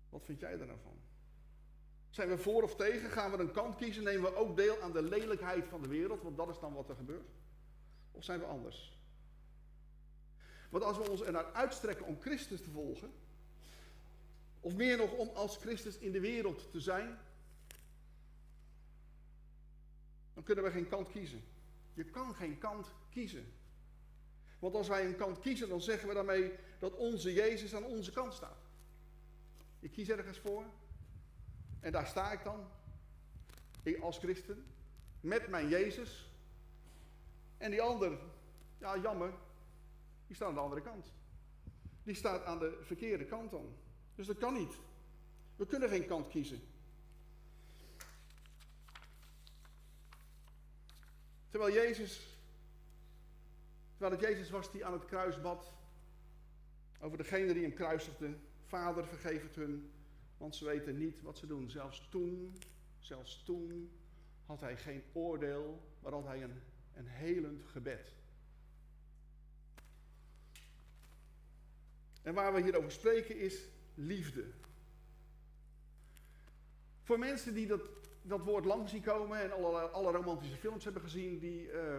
Wat 0.08 0.24
vind 0.24 0.40
jij 0.40 0.56
daar 0.56 0.66
nou? 0.66 0.78
Zijn 2.10 2.28
we 2.28 2.38
voor 2.38 2.62
of 2.62 2.76
tegen? 2.76 3.10
Gaan 3.10 3.30
we 3.30 3.38
een 3.38 3.52
kant 3.52 3.76
kiezen? 3.76 4.04
Nemen 4.04 4.30
we 4.30 4.36
ook 4.36 4.56
deel 4.56 4.80
aan 4.80 4.92
de 4.92 5.02
lelijkheid 5.02 5.66
van 5.68 5.82
de 5.82 5.88
wereld? 5.88 6.22
Want 6.22 6.36
dat 6.36 6.48
is 6.48 6.58
dan 6.58 6.74
wat 6.74 6.88
er 6.88 6.96
gebeurt. 6.96 7.30
Of 8.12 8.24
zijn 8.24 8.38
we 8.38 8.44
anders? 8.44 8.98
Want 10.70 10.84
als 10.84 10.96
we 10.96 11.10
ons 11.10 11.22
ernaar 11.22 11.52
uitstrekken 11.52 12.06
om 12.06 12.20
Christus 12.20 12.60
te 12.60 12.70
volgen, 12.70 13.12
of 14.60 14.74
meer 14.74 14.96
nog 14.96 15.12
om 15.12 15.28
als 15.28 15.56
Christus 15.56 15.98
in 15.98 16.12
de 16.12 16.20
wereld 16.20 16.70
te 16.70 16.80
zijn, 16.80 17.18
dan 20.34 20.42
kunnen 20.42 20.64
we 20.64 20.70
geen 20.70 20.88
kant 20.88 21.08
kiezen. 21.08 21.42
Je 21.94 22.04
kan 22.04 22.34
geen 22.34 22.58
kant 22.58 22.92
kiezen. 23.10 23.52
Want 24.58 24.74
als 24.74 24.88
wij 24.88 25.06
een 25.06 25.16
kant 25.16 25.38
kiezen, 25.38 25.68
dan 25.68 25.80
zeggen 25.80 26.08
we 26.08 26.14
daarmee 26.14 26.52
dat 26.78 26.96
onze 26.96 27.32
Jezus 27.32 27.74
aan 27.74 27.84
onze 27.84 28.12
kant 28.12 28.34
staat. 28.34 28.62
Ik 29.80 29.92
kies 29.92 30.08
ergens 30.08 30.38
voor. 30.38 30.64
En 31.80 31.92
daar 31.92 32.06
sta 32.06 32.32
ik 32.32 32.44
dan. 32.44 32.66
Ik 33.82 34.00
als 34.00 34.18
christen. 34.18 34.64
Met 35.20 35.48
mijn 35.48 35.68
Jezus. 35.68 36.30
En 37.56 37.70
die 37.70 37.82
ander, 37.82 38.18
ja 38.78 38.98
jammer, 38.98 39.32
die 40.26 40.36
staat 40.36 40.48
aan 40.48 40.54
de 40.54 40.60
andere 40.60 40.80
kant. 40.80 41.12
Die 42.02 42.14
staat 42.14 42.44
aan 42.44 42.58
de 42.58 42.78
verkeerde 42.82 43.24
kant 43.24 43.50
dan. 43.50 43.74
Dus 44.14 44.26
dat 44.26 44.38
kan 44.38 44.54
niet. 44.54 44.74
We 45.56 45.66
kunnen 45.66 45.88
geen 45.88 46.06
kant 46.06 46.28
kiezen. 46.28 46.60
Terwijl 51.54 51.74
Jezus, 51.74 52.38
terwijl 53.96 54.20
het 54.20 54.28
Jezus 54.28 54.50
was 54.50 54.72
die 54.72 54.84
aan 54.84 54.92
het 54.92 55.04
kruis 55.04 55.40
bad 55.40 55.74
over 57.00 57.18
degene 57.18 57.52
die 57.52 57.62
hem 57.62 57.74
kruisigde, 57.74 58.34
Vader, 58.64 59.06
vergeef 59.06 59.42
het 59.42 59.54
hun, 59.54 59.90
want 60.36 60.56
ze 60.56 60.64
weten 60.64 60.98
niet 60.98 61.22
wat 61.22 61.38
ze 61.38 61.46
doen. 61.46 61.70
Zelfs 61.70 62.08
toen, 62.10 62.58
zelfs 62.98 63.42
toen 63.44 63.90
had 64.46 64.60
hij 64.60 64.76
geen 64.76 65.02
oordeel, 65.12 65.82
maar 66.00 66.12
had 66.12 66.24
hij 66.24 66.42
een, 66.42 66.60
een 66.94 67.06
helend 67.06 67.64
gebed. 67.64 68.14
En 72.22 72.34
waar 72.34 72.54
we 72.54 72.62
hier 72.62 72.76
over 72.76 72.92
spreken 72.92 73.38
is 73.38 73.68
liefde. 73.94 74.44
Voor 77.02 77.18
mensen 77.18 77.54
die 77.54 77.66
dat, 77.66 77.82
dat 78.26 78.42
woord 78.42 78.64
lang 78.64 78.88
zien 78.88 79.02
komen 79.02 79.42
en 79.42 79.52
alle, 79.52 79.80
alle 79.80 80.12
romantische 80.12 80.56
films 80.56 80.84
hebben 80.84 81.02
gezien, 81.02 81.38
die, 81.38 81.72
uh, 81.72 81.96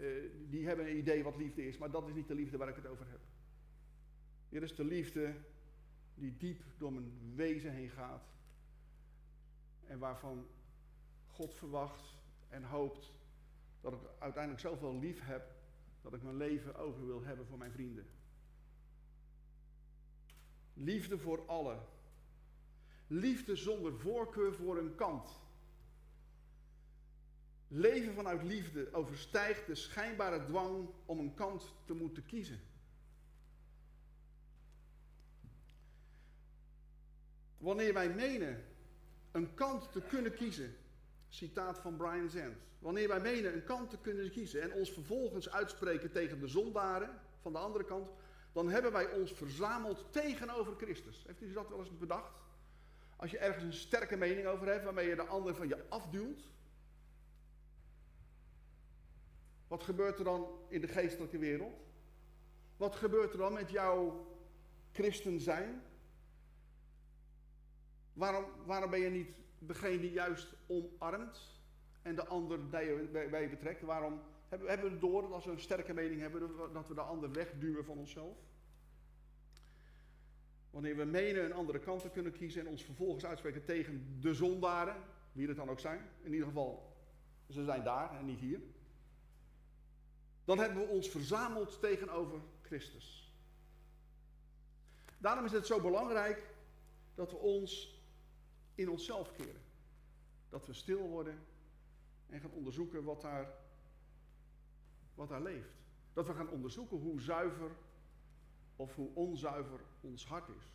uh, 0.00 0.30
die 0.48 0.66
hebben 0.66 0.86
een 0.86 0.96
idee 0.96 1.22
wat 1.22 1.36
liefde 1.36 1.66
is. 1.66 1.78
Maar 1.78 1.90
dat 1.90 2.08
is 2.08 2.14
niet 2.14 2.28
de 2.28 2.34
liefde 2.34 2.56
waar 2.56 2.68
ik 2.68 2.76
het 2.76 2.86
over 2.86 3.06
heb. 3.08 3.20
Hier 4.48 4.62
is 4.62 4.74
de 4.74 4.84
liefde 4.84 5.34
die 6.14 6.36
diep 6.36 6.62
door 6.78 6.92
mijn 6.92 7.34
wezen 7.34 7.72
heen 7.72 7.90
gaat. 7.90 8.24
En 9.86 9.98
waarvan 9.98 10.46
God 11.26 11.54
verwacht 11.54 12.16
en 12.48 12.62
hoopt 12.62 13.12
dat 13.80 13.92
ik 13.92 14.00
uiteindelijk 14.18 14.62
zoveel 14.62 14.98
lief 14.98 15.20
heb 15.22 15.56
dat 16.02 16.12
ik 16.12 16.22
mijn 16.22 16.36
leven 16.36 16.74
over 16.76 17.06
wil 17.06 17.22
hebben 17.22 17.46
voor 17.46 17.58
mijn 17.58 17.72
vrienden. 17.72 18.06
Liefde 20.74 21.18
voor 21.18 21.46
allen. 21.46 21.80
Liefde 23.10 23.56
zonder 23.56 23.98
voorkeur 23.98 24.54
voor 24.54 24.78
een 24.78 24.94
kant. 24.94 25.30
Leven 27.68 28.14
vanuit 28.14 28.42
liefde 28.42 28.92
overstijgt 28.92 29.66
de 29.66 29.74
schijnbare 29.74 30.44
dwang 30.44 30.88
om 31.06 31.18
een 31.18 31.34
kant 31.34 31.74
te 31.84 31.94
moeten 31.94 32.26
kiezen. 32.26 32.60
Wanneer 37.58 37.94
wij 37.94 38.08
menen 38.14 38.64
een 39.30 39.54
kant 39.54 39.92
te 39.92 40.00
kunnen 40.00 40.34
kiezen, 40.34 40.76
citaat 41.28 41.78
van 41.78 41.96
Brian 41.96 42.30
Zandt. 42.30 42.58
Wanneer 42.78 43.08
wij 43.08 43.20
menen 43.20 43.54
een 43.54 43.64
kant 43.64 43.90
te 43.90 43.98
kunnen 43.98 44.30
kiezen 44.30 44.62
en 44.62 44.72
ons 44.72 44.92
vervolgens 44.92 45.50
uitspreken 45.50 46.10
tegen 46.10 46.40
de 46.40 46.48
zondaren 46.48 47.20
van 47.40 47.52
de 47.52 47.58
andere 47.58 47.84
kant, 47.84 48.10
dan 48.52 48.68
hebben 48.68 48.92
wij 48.92 49.12
ons 49.12 49.32
verzameld 49.32 50.12
tegenover 50.12 50.74
Christus. 50.76 51.24
Heeft 51.26 51.42
u 51.42 51.52
dat 51.52 51.68
wel 51.68 51.78
eens 51.78 51.98
bedacht? 51.98 52.47
Als 53.18 53.30
je 53.30 53.38
ergens 53.38 53.64
een 53.64 53.72
sterke 53.72 54.16
mening 54.16 54.46
over 54.46 54.66
hebt 54.66 54.84
waarmee 54.84 55.08
je 55.08 55.14
de 55.14 55.26
ander 55.26 55.54
van 55.54 55.68
je 55.68 55.88
afduwt, 55.88 56.42
wat 59.68 59.82
gebeurt 59.82 60.18
er 60.18 60.24
dan 60.24 60.46
in 60.68 60.80
de 60.80 60.88
geestelijke 60.88 61.38
wereld? 61.38 61.86
Wat 62.76 62.96
gebeurt 62.96 63.32
er 63.32 63.38
dan 63.38 63.52
met 63.52 63.70
jouw 63.70 64.26
christen 64.92 65.40
zijn? 65.40 65.82
Waarom, 68.12 68.44
waarom 68.64 68.90
ben 68.90 69.00
je 69.00 69.10
niet 69.10 69.28
degene 69.58 70.00
die 70.00 70.12
juist 70.12 70.54
omarmt 70.66 71.60
en 72.02 72.14
de 72.14 72.26
ander 72.26 72.68
bij 72.68 72.84
je 73.40 73.48
betrekt? 73.50 73.82
Waarom 73.82 74.20
hebben, 74.48 74.68
we 74.68 74.90
het 74.90 75.00
door 75.00 75.22
dat 75.22 75.32
als 75.32 75.44
we 75.44 75.50
een 75.50 75.60
sterke 75.60 75.92
mening 75.92 76.20
hebben, 76.20 76.72
dat 76.72 76.88
we 76.88 76.94
de 76.94 77.00
ander 77.00 77.32
wegduwen 77.32 77.84
van 77.84 77.98
onszelf? 77.98 78.36
Wanneer 80.70 80.96
we 80.96 81.04
menen 81.04 81.44
een 81.44 81.52
andere 81.52 81.78
kant 81.78 82.00
te 82.00 82.10
kunnen 82.10 82.32
kiezen 82.32 82.60
en 82.60 82.68
ons 82.68 82.84
vervolgens 82.84 83.24
uitspreken 83.24 83.64
tegen 83.64 84.20
de 84.20 84.34
zondaren, 84.34 84.96
wie 85.32 85.48
het 85.48 85.56
dan 85.56 85.70
ook 85.70 85.80
zijn, 85.80 86.10
in 86.22 86.32
ieder 86.32 86.46
geval, 86.46 86.96
ze 87.50 87.64
zijn 87.64 87.84
daar 87.84 88.18
en 88.18 88.26
niet 88.26 88.40
hier. 88.40 88.60
Dan 90.44 90.58
hebben 90.58 90.78
we 90.78 90.88
ons 90.88 91.08
verzameld 91.08 91.80
tegenover 91.80 92.40
Christus. 92.62 93.32
Daarom 95.18 95.44
is 95.44 95.52
het 95.52 95.66
zo 95.66 95.80
belangrijk 95.80 96.54
dat 97.14 97.30
we 97.30 97.36
ons 97.36 98.00
in 98.74 98.90
onszelf 98.90 99.32
keren. 99.32 99.62
Dat 100.48 100.66
we 100.66 100.72
stil 100.72 101.08
worden 101.08 101.38
en 102.26 102.40
gaan 102.40 102.50
onderzoeken 102.50 103.04
wat 103.04 103.20
daar, 103.20 103.54
wat 105.14 105.28
daar 105.28 105.42
leeft. 105.42 105.76
Dat 106.12 106.26
we 106.26 106.34
gaan 106.34 106.50
onderzoeken 106.50 106.96
hoe 106.96 107.20
zuiver 107.20 107.70
of 108.78 108.94
hoe 108.94 109.08
onzuiver 109.14 109.80
ons 110.00 110.26
hart 110.26 110.48
is. 110.48 110.72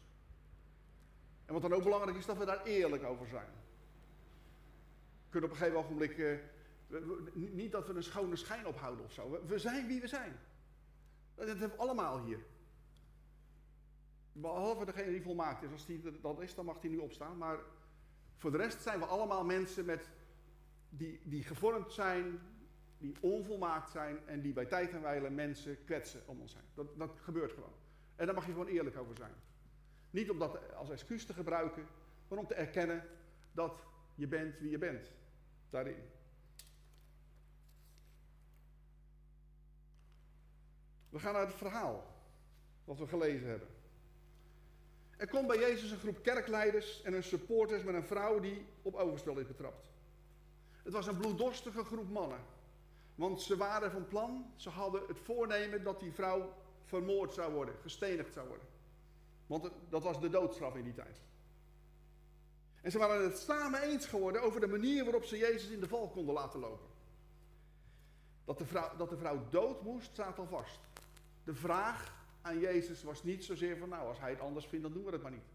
En 1.45 1.53
wat 1.53 1.61
dan 1.61 1.73
ook 1.73 1.83
belangrijk 1.83 2.17
is, 2.17 2.25
dat 2.25 2.37
we 2.37 2.45
daar 2.45 2.63
eerlijk 2.63 3.03
over 3.03 3.27
zijn. 3.27 3.49
We 5.23 5.29
kunnen 5.29 5.49
op 5.49 5.55
een 5.55 5.61
gegeven 5.61 5.79
ogenblik, 5.83 6.17
uh, 6.17 6.37
niet 7.33 7.71
dat 7.71 7.87
we 7.87 7.93
een 7.93 8.03
schone 8.03 8.35
schijn 8.35 8.67
ophouden 8.67 9.05
of 9.05 9.11
zo. 9.11 9.39
We, 9.47 9.59
zijn 9.59 9.87
wie 9.87 10.01
we 10.01 10.07
zijn. 10.07 10.39
Dat 11.35 11.47
hebben 11.47 11.69
we 11.69 11.75
allemaal 11.75 12.23
hier. 12.23 12.39
Behalve 14.31 14.85
degene 14.85 15.11
die 15.11 15.21
volmaakt 15.21 15.63
is. 15.63 15.71
Als 15.71 15.85
die 15.85 16.19
dat 16.21 16.41
is, 16.41 16.55
dan 16.55 16.65
mag 16.65 16.79
die 16.79 16.89
nu 16.89 16.97
opstaan. 16.97 17.37
Maar 17.37 17.59
voor 18.37 18.51
de 18.51 18.57
rest 18.57 18.81
zijn 18.81 18.99
we 18.99 19.05
allemaal 19.05 19.45
mensen 19.45 19.85
met, 19.85 20.09
die, 20.89 21.19
die 21.23 21.43
gevormd 21.43 21.91
zijn, 21.91 22.39
die 22.97 23.15
onvolmaakt 23.19 23.89
zijn 23.89 24.27
en 24.27 24.41
die 24.41 24.53
bij 24.53 24.65
tijd 24.65 24.91
en 24.91 25.01
wijle 25.01 25.29
mensen 25.29 25.83
kwetsen 25.85 26.21
om 26.25 26.39
ons 26.41 26.53
heen. 26.53 26.63
Dat, 26.73 26.97
dat 26.97 27.19
gebeurt 27.21 27.51
gewoon. 27.51 27.73
En 28.15 28.25
daar 28.25 28.35
mag 28.35 28.45
je 28.45 28.51
gewoon 28.51 28.67
eerlijk 28.67 28.97
over 28.97 29.15
zijn. 29.15 29.33
Niet 30.09 30.29
om 30.29 30.39
dat 30.39 30.73
als 30.73 30.89
excuus 30.89 31.25
te 31.25 31.33
gebruiken, 31.33 31.87
maar 32.27 32.39
om 32.39 32.47
te 32.47 32.53
erkennen 32.53 33.03
dat 33.51 33.85
je 34.15 34.27
bent 34.27 34.59
wie 34.59 34.69
je 34.69 34.77
bent. 34.77 35.11
Daarin. 35.69 36.09
We 41.09 41.19
gaan 41.19 41.33
naar 41.33 41.45
het 41.45 41.55
verhaal 41.55 42.05
wat 42.85 42.97
we 42.97 43.07
gelezen 43.07 43.47
hebben. 43.47 43.67
Er 45.17 45.27
komt 45.27 45.47
bij 45.47 45.59
Jezus 45.59 45.91
een 45.91 45.99
groep 45.99 46.23
kerkleiders 46.23 47.01
en 47.01 47.13
een 47.13 47.23
supporters 47.23 47.83
met 47.83 47.95
een 47.95 48.03
vrouw 48.03 48.39
die 48.39 48.65
op 48.81 48.95
overspel 48.95 49.37
is 49.37 49.47
betrapt. 49.47 49.91
Het 50.83 50.93
was 50.93 51.07
een 51.07 51.17
bloeddorstige 51.17 51.83
groep 51.83 52.09
mannen. 52.09 52.39
Want 53.15 53.41
ze 53.41 53.57
waren 53.57 53.91
van 53.91 54.07
plan, 54.07 54.53
ze 54.55 54.69
hadden 54.69 55.01
het 55.07 55.19
voornemen 55.19 55.83
dat 55.83 55.99
die 55.99 56.11
vrouw 56.11 56.53
vermoord 56.85 57.33
zou 57.33 57.53
worden, 57.53 57.75
gestenigd 57.81 58.33
zou 58.33 58.47
worden. 58.47 58.67
Want 59.47 59.69
dat 59.89 60.03
was 60.03 60.19
de 60.19 60.29
doodstraf 60.29 60.75
in 60.75 60.83
die 60.83 60.93
tijd. 60.93 61.21
En 62.81 62.91
ze 62.91 62.97
waren 62.97 63.23
het 63.23 63.37
samen 63.37 63.81
eens 63.81 64.05
geworden 64.05 64.41
over 64.41 64.59
de 64.59 64.67
manier 64.67 65.03
waarop 65.03 65.23
ze 65.23 65.37
Jezus 65.37 65.69
in 65.69 65.79
de 65.79 65.87
val 65.87 66.09
konden 66.09 66.33
laten 66.33 66.59
lopen. 66.59 66.87
Dat 68.45 68.57
de 68.57 68.65
vrouw, 68.65 68.95
dat 68.97 69.09
de 69.09 69.17
vrouw 69.17 69.49
dood 69.49 69.81
moest, 69.81 70.11
staat 70.11 70.39
al 70.39 70.47
vast. 70.47 70.79
De 71.43 71.55
vraag 71.55 72.13
aan 72.41 72.59
Jezus 72.59 73.03
was 73.03 73.23
niet 73.23 73.43
zozeer 73.43 73.77
van, 73.77 73.89
nou, 73.89 74.07
als 74.07 74.19
hij 74.19 74.29
het 74.29 74.39
anders 74.39 74.65
vindt, 74.65 74.83
dan 74.83 74.93
doen 74.93 75.05
we 75.05 75.11
het 75.11 75.21
maar 75.21 75.31
niet. 75.31 75.51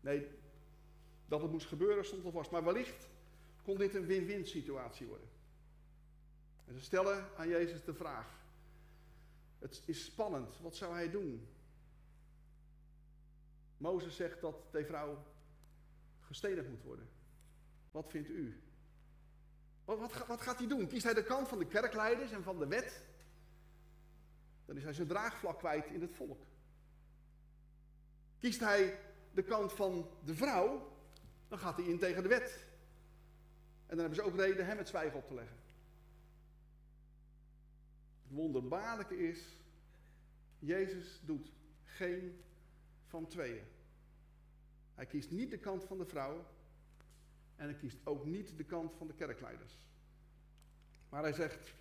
Nee, 0.00 0.28
dat 1.26 1.42
het 1.42 1.50
moest 1.50 1.66
gebeuren 1.66 2.04
stond 2.04 2.24
al 2.24 2.30
vast. 2.30 2.50
Maar 2.50 2.64
wellicht 2.64 3.08
kon 3.62 3.76
dit 3.76 3.94
een 3.94 4.06
win-win 4.06 4.46
situatie 4.46 5.06
worden. 5.06 5.28
En 6.66 6.74
ze 6.74 6.80
stellen 6.80 7.28
aan 7.36 7.48
Jezus 7.48 7.84
de 7.84 7.94
vraag. 7.94 8.26
Het 9.58 9.82
is 9.84 10.04
spannend, 10.04 10.58
wat 10.60 10.76
zou 10.76 10.94
hij 10.94 11.10
doen? 11.10 11.48
Mozes 13.76 14.16
zegt 14.16 14.40
dat 14.40 14.72
de 14.72 14.84
vrouw 14.84 15.24
gestenigd 16.20 16.68
moet 16.68 16.82
worden. 16.82 17.08
Wat 17.90 18.10
vindt 18.10 18.28
u? 18.28 18.60
Wat, 19.84 19.98
wat, 19.98 20.26
wat, 20.26 20.40
gaat 20.40 20.58
hij 20.58 20.66
doen? 20.66 20.86
Kiest 20.86 21.04
hij 21.04 21.14
de 21.14 21.22
kant 21.22 21.48
van 21.48 21.58
de 21.58 21.66
kerkleiders 21.66 22.32
en 22.32 22.42
van 22.42 22.58
de 22.58 22.66
wet? 22.66 23.04
Dan 24.64 24.76
is 24.76 24.82
hij 24.82 24.92
zijn 24.92 25.08
draagvlak 25.08 25.58
kwijt 25.58 25.86
in 25.86 26.00
het 26.00 26.14
volk. 26.14 26.42
Kiest 28.38 28.60
hij 28.60 29.00
de 29.32 29.42
kant 29.42 29.72
van 29.72 30.10
de 30.24 30.34
vrouw, 30.34 30.92
dan 31.48 31.58
gaat 31.58 31.76
hij 31.76 31.86
in 31.86 31.98
tegen 31.98 32.22
de 32.22 32.28
wet. 32.28 32.66
En 33.86 33.96
dan 33.96 33.98
hebben 33.98 34.16
ze 34.16 34.22
ook 34.22 34.36
reden 34.36 34.66
hem 34.66 34.78
het 34.78 34.88
zwijgen 34.88 35.18
op 35.18 35.26
te 35.26 35.34
leggen. 35.34 35.56
Het 38.26 38.36
wonderbaarlijke 38.36 39.28
is, 39.28 39.56
Jezus 40.58 41.20
doet 41.24 41.52
geen 41.84 42.40
van 43.04 43.26
tweeën. 43.26 43.64
Hij 44.94 45.06
kiest 45.06 45.30
niet 45.30 45.50
de 45.50 45.58
kant 45.58 45.84
van 45.84 45.98
de 45.98 46.04
vrouw 46.04 46.46
en 47.56 47.64
hij 47.64 47.74
kiest 47.74 47.96
ook 48.04 48.24
niet 48.24 48.56
de 48.56 48.64
kant 48.64 48.92
van 48.98 49.06
de 49.06 49.14
kerkleiders. 49.14 49.72
Maar 51.08 51.22
hij 51.22 51.32
zegt, 51.32 51.74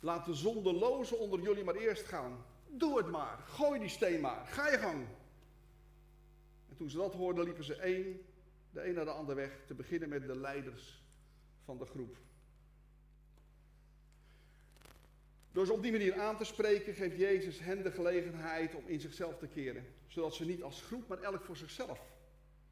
laat 0.00 0.24
de 0.24 0.34
zondelozen 0.34 1.18
onder 1.18 1.40
jullie 1.40 1.64
maar 1.64 1.74
eerst 1.74 2.04
gaan. 2.04 2.44
Doe 2.68 2.98
het 2.98 3.10
maar, 3.10 3.38
gooi 3.38 3.80
die 3.80 3.88
steen 3.88 4.20
maar, 4.20 4.46
ga 4.46 4.70
je 4.70 4.78
gang. 4.78 5.06
En 6.68 6.76
toen 6.76 6.90
ze 6.90 6.96
dat 6.96 7.14
hoorden, 7.14 7.44
liepen 7.44 7.64
ze 7.64 7.74
één, 7.74 8.20
de 8.70 8.88
een 8.88 8.94
naar 8.94 9.04
de 9.04 9.10
ander 9.10 9.34
weg, 9.34 9.60
te 9.66 9.74
beginnen 9.74 10.08
met 10.08 10.26
de 10.26 10.36
leiders 10.36 11.02
van 11.64 11.78
de 11.78 11.86
groep. 11.86 12.16
Door 15.52 15.66
ze 15.66 15.72
op 15.72 15.82
die 15.82 15.92
manier 15.92 16.20
aan 16.20 16.36
te 16.36 16.44
spreken, 16.44 16.94
geeft 16.94 17.16
Jezus 17.16 17.58
hen 17.58 17.82
de 17.82 17.90
gelegenheid 17.90 18.74
om 18.74 18.86
in 18.86 19.00
zichzelf 19.00 19.38
te 19.38 19.46
keren. 19.46 19.94
Zodat 20.06 20.34
ze 20.34 20.44
niet 20.44 20.62
als 20.62 20.82
groep, 20.82 21.08
maar 21.08 21.18
elk 21.18 21.44
voor 21.44 21.56
zichzelf 21.56 22.00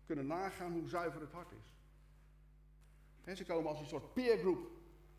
kunnen 0.07 0.27
nagaan 0.27 0.73
hoe 0.73 0.89
zuiver 0.89 1.21
het 1.21 1.33
hart 1.33 1.53
is. 1.53 3.37
Ze 3.37 3.45
komen 3.45 3.71
als 3.71 3.81
een 3.81 3.87
soort 3.87 4.13
peergroep 4.15 4.71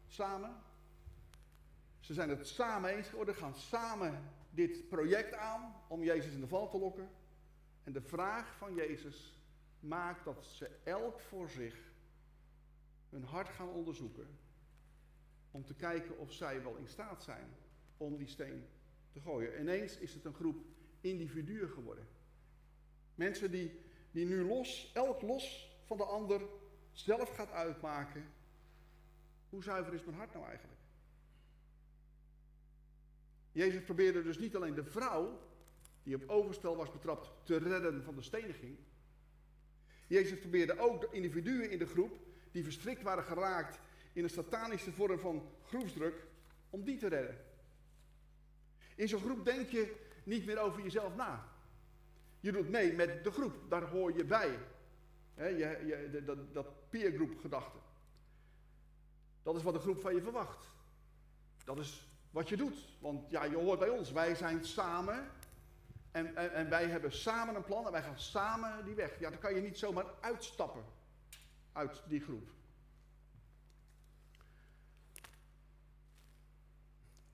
samen. 0.08 0.56
Ze 2.00 2.13
zijn 2.13 2.30
het 2.30 2.48
samen 2.48 2.89
eens 2.89 3.08
geworden, 3.08 3.36
gaan 3.36 3.56
samen 3.56 4.24
dit 4.50 4.88
project 4.88 5.34
aan 5.34 5.76
om 5.88 6.04
Jezus 6.04 6.34
in 6.34 6.39
de 6.39 6.48
val 6.48 6.69
te 6.69 6.78
lokken. 6.78 7.10
En 7.84 7.93
de 7.93 8.02
vraag 8.02 8.56
van 8.58 8.76
Jezus 8.76 9.39
maakt 9.80 10.26
dat 10.26 10.45
ze 10.45 10.69
elk 10.84 11.19
voor 11.19 11.50
zich 11.50 11.76
hun 13.10 13.24
hart 13.24 13.50
gaan 13.50 13.69
onderzoeken 13.69 14.28
om 15.52 15.66
te 15.66 15.74
kijken 15.74 16.18
of 16.18 16.34
zij 16.34 16.64
wel 16.64 16.76
in 16.76 16.88
staat 16.88 17.24
zijn 17.24 17.48
om 17.98 18.18
die 18.18 18.28
steen 18.28 18.68
te 19.12 19.20
gooien. 19.20 19.60
Ineens 19.60 19.98
is 19.98 20.14
het 20.14 20.26
een 20.26 20.34
groep 20.34 20.66
individuen 21.02 21.70
geworden. 21.70 22.08
Mensen 23.16 23.52
die, 23.52 23.80
die 24.12 24.26
nu 24.26 24.44
los, 24.44 24.92
elk 24.94 25.22
los 25.22 25.78
van 25.86 25.98
de 25.98 26.04
ander, 26.04 26.42
zelf 26.92 27.36
gaat 27.36 27.52
uitmaken. 27.52 28.24
Hoe 29.50 29.64
zuiver 29.64 29.94
is 29.94 30.04
mijn 30.04 30.18
hart 30.18 30.34
nou 30.34 30.46
eigenlijk? 30.46 30.80
Jezus 33.52 33.84
probeerde 33.84 34.24
dus 34.24 34.38
niet 34.38 34.56
alleen 34.56 34.76
de 34.76 34.84
vrouw, 34.84 35.40
die 36.04 36.16
op 36.16 36.30
overspel 36.30 36.76
was 36.76 36.92
betrapt, 36.92 37.32
te 37.44 37.58
redden 37.58 38.04
van 38.04 38.16
de 38.16 38.22
steniging. 38.22 38.78
Jezus 40.08 40.40
probeerde 40.40 40.80
ook 40.80 41.02
de 41.02 41.08
individuen 41.12 41.72
in 41.72 41.80
de 41.80 41.86
groep, 41.86 42.20
die 42.52 42.64
verstrikt 42.64 43.02
waren 43.02 43.24
geraakt 43.24 43.80
in 44.13 44.24
een 44.24 44.30
satanische 44.30 44.91
vorm 44.91 45.19
van 45.19 45.52
groepsdruk, 45.65 46.28
om 46.69 46.84
die 46.84 46.98
te 46.98 47.08
redden. 47.08 47.38
In 48.95 49.08
zo'n 49.08 49.22
groep 49.22 49.45
denk 49.45 49.69
je 49.69 49.95
niet 50.24 50.45
meer 50.45 50.60
over 50.60 50.82
jezelf 50.82 51.15
na. 51.15 51.48
Je 52.39 52.52
doet 52.52 52.69
mee 52.69 52.93
met 52.93 53.24
de 53.24 53.32
groep, 53.32 53.54
daar 53.69 53.84
hoor 53.84 54.17
je 54.17 54.26
bij. 54.26 54.60
je, 55.36 55.58
je, 55.86 56.24
dat, 56.26 56.54
dat 56.54 56.89
peergroep 56.89 57.39
gedachte. 57.39 57.78
Dat 59.43 59.56
is 59.56 59.63
wat 59.63 59.74
de 59.74 59.80
groep 59.80 60.00
van 60.00 60.15
je 60.15 60.22
verwacht. 60.22 60.69
Dat 61.63 61.78
is 61.78 62.08
wat 62.32 62.50
je 62.50 62.58
doet. 62.58 62.78
Want 63.00 63.30
ja, 63.30 63.43
je 63.43 63.56
hoort 63.56 63.80
bij 63.80 63.89
ons. 63.89 64.12
Wij 64.12 64.36
zijn 64.36 64.65
samen 64.65 65.32
En, 66.12 66.36
en, 66.36 66.54
en, 66.54 66.69
wij 66.69 66.86
hebben 66.86 67.12
samen 67.12 67.56
een 67.56 67.63
plan 67.63 67.86
en 67.86 67.91
wij 67.91 68.04
gaan 68.04 68.19
samen 68.19 68.86
die 68.86 68.95
weg. 68.95 69.19
Ja, 69.19 69.30
dan 69.30 69.39
kan 69.39 69.56
je 69.56 69.62
niet 69.62 69.78
zomaar 69.78 70.06
uitstappen 70.19 70.84
uit 71.72 72.02
die 72.08 72.22
groep. 72.22 72.50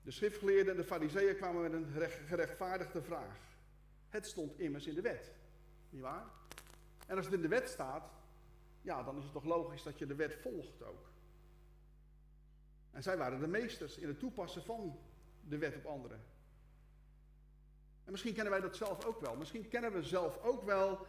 De 0.06 0.12
schriftgeleerden 0.12 0.72
en 0.72 0.78
de 0.78 0.88
fariseeën 0.88 1.36
kwamen 1.36 1.62
met 1.62 1.74
een 1.74 2.10
gerechtvaardigde 2.26 3.02
vraag. 3.02 3.38
Het 4.10 4.26
stond 4.26 4.60
immers 4.60 4.88
in 4.88 4.96
de 4.96 5.02
wet. 5.02 5.34
Niet 5.90 6.02
waar? 6.02 6.26
En 7.08 7.16
als 7.16 7.26
het 7.26 7.34
in 7.34 7.42
de 7.42 7.48
wet 7.48 7.70
staat, 7.70 8.12
ja, 8.82 9.04
dan 9.04 9.18
is 9.18 9.24
het 9.24 9.34
toch 9.34 9.44
logisch 9.44 9.84
dat 9.84 10.00
je 10.00 10.06
de 10.06 10.16
wet 10.16 10.36
volgt 10.42 10.84
ook. 10.84 11.10
En 12.92 13.04
zij 13.04 13.18
waren 13.18 13.40
de 13.40 13.48
meesters 13.48 13.98
in 13.98 14.08
het 14.08 14.20
toepassen 14.20 14.64
van 14.64 15.00
de 15.48 15.58
wet 15.58 15.76
op 15.76 15.86
anderen. 15.86 16.24
En 18.04 18.12
misschien 18.12 18.34
kennen 18.34 18.52
wij 18.52 18.62
dat 18.62 18.76
zelf 18.76 19.06
ook 19.06 19.20
wel. 19.20 19.36
Misschien 19.36 19.68
kennen 19.68 19.94
we 19.94 20.04
zelf 20.04 20.38
ook 20.44 20.64
wel 20.64 21.08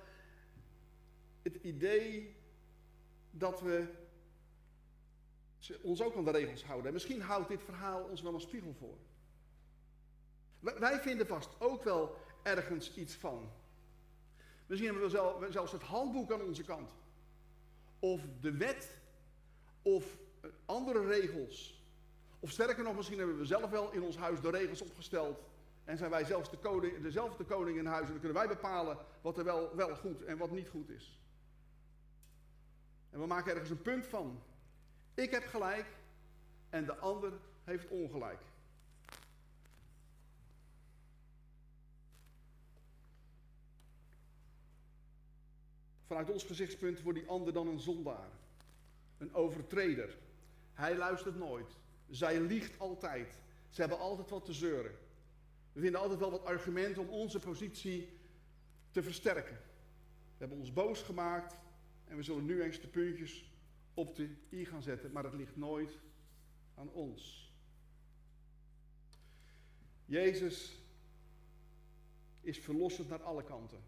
het 1.42 1.56
idee 1.56 2.36
dat 3.30 3.60
we 3.60 4.05
ons 5.82 6.02
ook 6.02 6.16
aan 6.16 6.24
de 6.24 6.30
regels 6.30 6.64
houden. 6.64 6.86
En 6.86 6.92
misschien 6.92 7.20
houdt 7.20 7.48
dit 7.48 7.62
verhaal 7.62 8.02
ons 8.02 8.22
wel 8.22 8.34
een 8.34 8.40
spiegel 8.40 8.74
voor. 8.74 8.96
Wij 10.60 11.00
vinden 11.00 11.26
vast 11.26 11.50
ook 11.58 11.84
wel 11.84 12.16
ergens 12.42 12.94
iets 12.94 13.14
van. 13.14 13.50
Misschien 14.66 14.90
hebben 14.90 15.38
we 15.40 15.52
zelfs 15.52 15.72
het 15.72 15.82
handboek 15.82 16.32
aan 16.32 16.42
onze 16.42 16.64
kant. 16.64 16.90
Of 17.98 18.20
de 18.40 18.56
wet. 18.56 19.00
Of 19.82 20.18
andere 20.64 21.06
regels. 21.06 21.84
Of 22.40 22.50
sterker 22.50 22.84
nog, 22.84 22.96
misschien 22.96 23.18
hebben 23.18 23.38
we 23.38 23.44
zelf 23.44 23.70
wel 23.70 23.92
in 23.92 24.02
ons 24.02 24.16
huis 24.16 24.40
de 24.40 24.50
regels 24.50 24.82
opgesteld. 24.82 25.44
En 25.84 25.96
zijn 25.96 26.10
wij 26.10 26.24
zelfs 26.24 26.50
de 26.50 26.56
koning, 26.56 27.02
dezelfde 27.02 27.44
koning 27.44 27.78
in 27.78 27.86
huis. 27.86 28.04
En 28.04 28.10
dan 28.10 28.20
kunnen 28.20 28.38
wij 28.38 28.48
bepalen 28.48 28.98
wat 29.20 29.38
er 29.38 29.44
wel, 29.44 29.76
wel 29.76 29.96
goed 29.96 30.24
en 30.24 30.38
wat 30.38 30.50
niet 30.50 30.68
goed 30.68 30.88
is. 30.88 31.20
En 33.10 33.20
we 33.20 33.26
maken 33.26 33.52
ergens 33.52 33.70
een 33.70 33.82
punt 33.82 34.06
van. 34.06 34.42
Ik 35.16 35.30
heb 35.30 35.46
gelijk 35.46 35.86
en 36.70 36.84
de 36.84 36.96
ander 36.96 37.32
heeft 37.64 37.88
ongelijk. 37.88 38.40
Vanuit 46.06 46.30
ons 46.30 46.44
gezichtspunt 46.44 47.02
wordt 47.02 47.18
die 47.18 47.28
ander 47.28 47.52
dan 47.52 47.66
een 47.66 47.80
zondaar, 47.80 48.28
een 49.18 49.34
overtreder. 49.34 50.16
Hij 50.72 50.96
luistert 50.96 51.36
nooit. 51.36 51.76
Zij 52.10 52.40
liegt 52.40 52.78
altijd. 52.78 53.38
Ze 53.70 53.80
hebben 53.80 53.98
altijd 53.98 54.30
wat 54.30 54.44
te 54.44 54.52
zeuren. 54.52 54.92
We 55.72 55.80
vinden 55.80 56.00
altijd 56.00 56.20
wel 56.20 56.30
wat 56.30 56.44
argumenten 56.44 57.02
om 57.02 57.08
onze 57.08 57.38
positie 57.38 58.18
te 58.90 59.02
versterken. 59.02 59.56
We 60.04 60.38
hebben 60.38 60.58
ons 60.58 60.72
boos 60.72 61.02
gemaakt 61.02 61.56
en 62.04 62.16
we 62.16 62.22
zullen 62.22 62.44
nu 62.44 62.62
eens 62.62 62.80
de 62.80 62.88
puntjes 62.88 63.55
op 63.96 64.16
de 64.16 64.28
i 64.50 64.64
gaan 64.64 64.82
zetten, 64.82 65.12
maar 65.12 65.24
het 65.24 65.34
ligt 65.34 65.56
nooit 65.56 65.98
aan 66.74 66.90
ons. 66.92 67.52
Jezus 70.04 70.80
is 72.40 72.58
verlossend 72.58 73.08
naar 73.08 73.22
alle 73.22 73.44
kanten. 73.44 73.78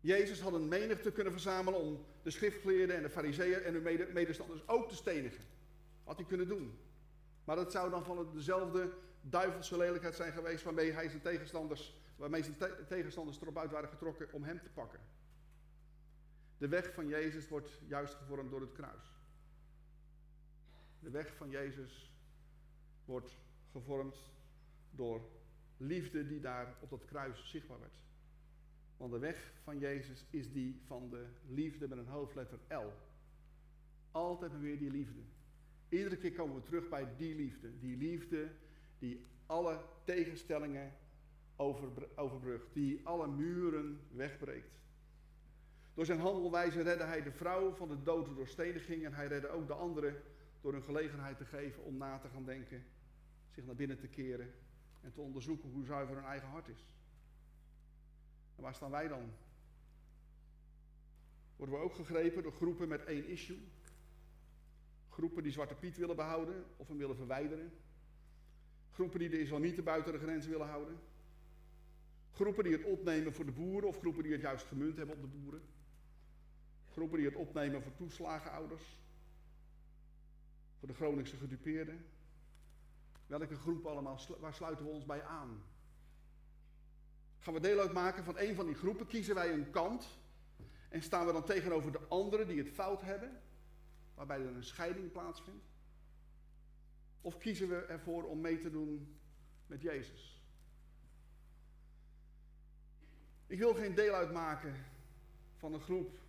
Jezus 0.00 0.40
had 0.40 0.52
een 0.52 0.68
menigte 0.68 1.12
kunnen 1.12 1.32
verzamelen 1.32 1.80
om 1.80 2.04
de 2.22 2.30
schriftgeleerden 2.30 2.96
en 2.96 3.02
de 3.02 3.10
fariseeën 3.10 3.62
en 3.62 3.74
hun 3.74 4.12
medestanders 4.12 4.68
ook 4.68 4.88
te 4.88 4.94
stenigen. 4.94 5.44
Had 6.04 6.16
hij 6.16 6.26
kunnen 6.26 6.48
doen. 6.48 6.78
Maar 7.44 7.56
dat 7.56 7.72
zou 7.72 7.90
dan 7.90 8.04
van 8.04 8.32
dezelfde 8.32 8.92
duivelse 9.20 9.76
lelijkheid 9.76 10.14
zijn 10.14 10.32
geweest 10.32 10.64
waarmee 10.64 10.92
hij 10.92 11.08
zijn 11.08 11.22
tegenstanders, 11.22 11.94
waarmee 12.16 12.42
zijn 12.42 12.56
tegenstanders 12.88 13.40
erop 13.40 13.58
uit 13.58 13.70
waren 13.70 13.88
getrokken 13.88 14.28
om 14.32 14.42
hem 14.42 14.62
te 14.62 14.70
pakken. 14.70 15.00
De 16.64 16.70
weg 16.70 16.92
van 16.92 17.08
Jezus 17.08 17.48
wordt 17.48 17.80
juist 17.86 18.14
gevormd 18.14 18.50
door 18.50 18.60
het 18.60 18.72
kruis. 18.72 19.12
De 21.00 21.10
weg 21.10 21.34
van 21.36 21.50
Jezus 21.50 22.12
wordt 23.04 23.38
gevormd 23.72 24.16
door 24.90 25.28
liefde 25.76 26.26
die 26.26 26.40
daar 26.40 26.76
op 26.80 26.90
dat 26.90 27.04
kruis 27.04 27.50
zichtbaar 27.50 27.80
werd. 27.80 27.98
Want 28.96 29.12
de 29.12 29.18
weg 29.18 29.52
van 29.62 29.78
Jezus 29.78 30.24
is 30.30 30.52
die 30.52 30.80
van 30.86 31.10
de 31.10 31.26
liefde 31.48 31.88
met 31.88 31.98
een 31.98 32.06
hoofdletter 32.06 32.58
L. 32.68 32.92
Altijd 34.10 34.60
weer 34.60 34.78
die 34.78 34.90
liefde. 34.90 35.20
Iedere 35.88 36.16
keer 36.16 36.32
komen 36.32 36.56
we 36.56 36.62
terug 36.62 36.88
bij 36.88 37.16
die 37.16 37.34
liefde. 37.34 37.78
Die 37.78 37.96
liefde 37.96 38.50
die 38.98 39.26
alle 39.46 39.84
tegenstellingen 40.04 40.92
overbrugt. 42.14 42.72
Die 42.72 43.00
alle 43.06 43.26
muren 43.28 44.00
wegbreekt. 44.10 44.83
Door 45.94 46.06
zijn 46.06 46.20
handelwijze 46.20 46.82
redde 46.82 47.04
hij 47.04 47.22
de 47.22 47.32
vrouw 47.32 47.74
van 47.74 47.88
de 47.88 48.02
dood 48.02 48.26
door. 48.26 48.48
En 49.04 49.14
hij 49.14 49.26
redde 49.26 49.48
ook 49.48 49.66
de 49.66 49.72
anderen 49.72 50.22
door 50.60 50.74
een 50.74 50.82
gelegenheid 50.82 51.36
te 51.36 51.44
geven 51.44 51.84
om 51.84 51.96
na 51.96 52.18
te 52.18 52.28
gaan 52.28 52.44
denken. 52.44 52.84
Zich 53.50 53.64
naar 53.64 53.74
binnen 53.74 53.98
te 53.98 54.08
keren. 54.08 54.52
En 55.00 55.12
te 55.12 55.20
onderzoeken 55.20 55.70
hoe 55.70 55.84
zuiver 55.84 56.14
hun 56.14 56.24
eigen 56.24 56.48
hart 56.48 56.68
is. 56.68 56.86
En 58.56 58.62
waar 58.62 58.74
staan 58.74 58.90
wij 58.90 59.08
dan? 59.08 59.32
Worden 61.56 61.74
we 61.74 61.80
ook 61.80 61.94
gegrepen 61.94 62.42
door 62.42 62.52
groepen 62.52 62.88
met 62.88 63.04
één 63.04 63.28
issue? 63.28 63.58
Groepen 65.08 65.42
die 65.42 65.52
Zwarte 65.52 65.74
Piet 65.74 65.96
willen 65.96 66.16
behouden 66.16 66.64
of 66.76 66.88
hem 66.88 66.98
willen 66.98 67.16
verwijderen? 67.16 67.72
Groepen 68.92 69.18
die 69.18 69.28
de 69.28 69.40
islamieten 69.40 69.84
buiten 69.84 70.12
de 70.12 70.18
grenzen 70.18 70.50
willen 70.50 70.68
houden? 70.68 70.98
Groepen 72.32 72.64
die 72.64 72.72
het 72.72 72.84
opnemen 72.84 73.32
voor 73.32 73.44
de 73.44 73.52
boeren 73.52 73.88
of 73.88 73.98
groepen 73.98 74.22
die 74.22 74.32
het 74.32 74.40
juist 74.40 74.66
gemunt 74.66 74.96
hebben 74.96 75.14
op 75.14 75.22
de 75.22 75.38
boeren? 75.38 75.62
Groepen 76.94 77.18
die 77.18 77.26
het 77.26 77.36
opnemen 77.36 77.82
voor 77.82 77.94
toeslagenouders? 77.94 78.82
Voor 80.78 80.88
de 80.88 80.94
Groningse 80.94 81.36
gedupeerden? 81.36 82.06
Welke 83.26 83.56
groep 83.56 83.86
allemaal, 83.86 84.20
waar 84.40 84.54
sluiten 84.54 84.84
we 84.84 84.90
ons 84.90 85.04
bij 85.04 85.22
aan? 85.22 85.62
Gaan 87.38 87.54
we 87.54 87.60
deel 87.60 87.80
uitmaken 87.80 88.24
van 88.24 88.38
een 88.38 88.54
van 88.54 88.66
die 88.66 88.74
groepen? 88.74 89.06
Kiezen 89.06 89.34
wij 89.34 89.52
een 89.52 89.70
kant? 89.70 90.18
En 90.88 91.02
staan 91.02 91.26
we 91.26 91.32
dan 91.32 91.44
tegenover 91.44 91.92
de 91.92 92.08
anderen 92.08 92.48
die 92.48 92.58
het 92.58 92.68
fout 92.68 93.02
hebben? 93.02 93.40
Waarbij 94.14 94.40
er 94.40 94.56
een 94.56 94.64
scheiding 94.64 95.12
plaatsvindt? 95.12 95.64
Of 97.20 97.38
kiezen 97.38 97.68
we 97.68 97.76
ervoor 97.76 98.24
om 98.24 98.40
mee 98.40 98.58
te 98.58 98.70
doen 98.70 99.18
met 99.66 99.82
Jezus? 99.82 100.42
Ik 103.46 103.58
wil 103.58 103.74
geen 103.74 103.94
deel 103.94 104.14
uitmaken 104.14 104.84
van 105.56 105.74
een 105.74 105.80
groep 105.80 106.22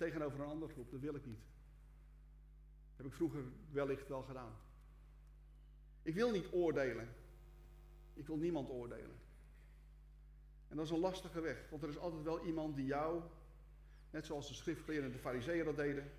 tegenover 0.00 0.40
een 0.40 0.46
andere 0.46 0.72
groep. 0.72 0.90
Dat 0.90 1.00
wil 1.00 1.14
ik 1.14 1.26
niet. 1.26 1.40
Heb 2.96 3.06
ik 3.06 3.12
vroeger 3.12 3.44
wellicht 3.70 4.08
wel 4.08 4.22
gedaan. 4.22 4.52
Ik 6.02 6.14
wil 6.14 6.30
niet 6.30 6.52
oordelen. 6.52 7.08
Ik 8.14 8.26
wil 8.26 8.36
niemand 8.36 8.68
oordelen. 8.68 9.18
En 10.68 10.76
dat 10.76 10.84
is 10.84 10.90
een 10.90 10.98
lastige 10.98 11.40
weg, 11.40 11.70
want 11.70 11.82
er 11.82 11.88
is 11.88 11.98
altijd 11.98 12.22
wel 12.22 12.44
iemand 12.44 12.76
die 12.76 12.86
jou, 12.86 13.22
net 14.10 14.26
zoals 14.26 14.48
de 14.48 14.54
schriftgeleerden 14.54 15.10
en 15.10 15.16
de 15.16 15.22
fariseeën 15.22 15.64
dat 15.64 15.76
deden, 15.76 16.10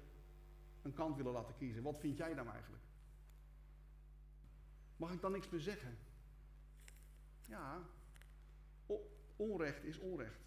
een 0.82 0.94
kant 0.94 1.16
willen 1.16 1.32
laten 1.32 1.56
kiezen. 1.56 1.84
Wat 1.84 2.00
vind 2.00 2.18
jij 2.18 2.34
nou 2.34 2.48
eigenlijk? 2.48 2.84
Mag 4.98 5.12
ik 5.12 5.22
dan 5.22 5.32
niks 5.32 5.50
meer 5.50 5.62
zeggen? 5.62 5.98
Ja, 7.48 7.82
onrecht 9.36 9.84
is 9.84 9.98
onrecht. 9.98 10.42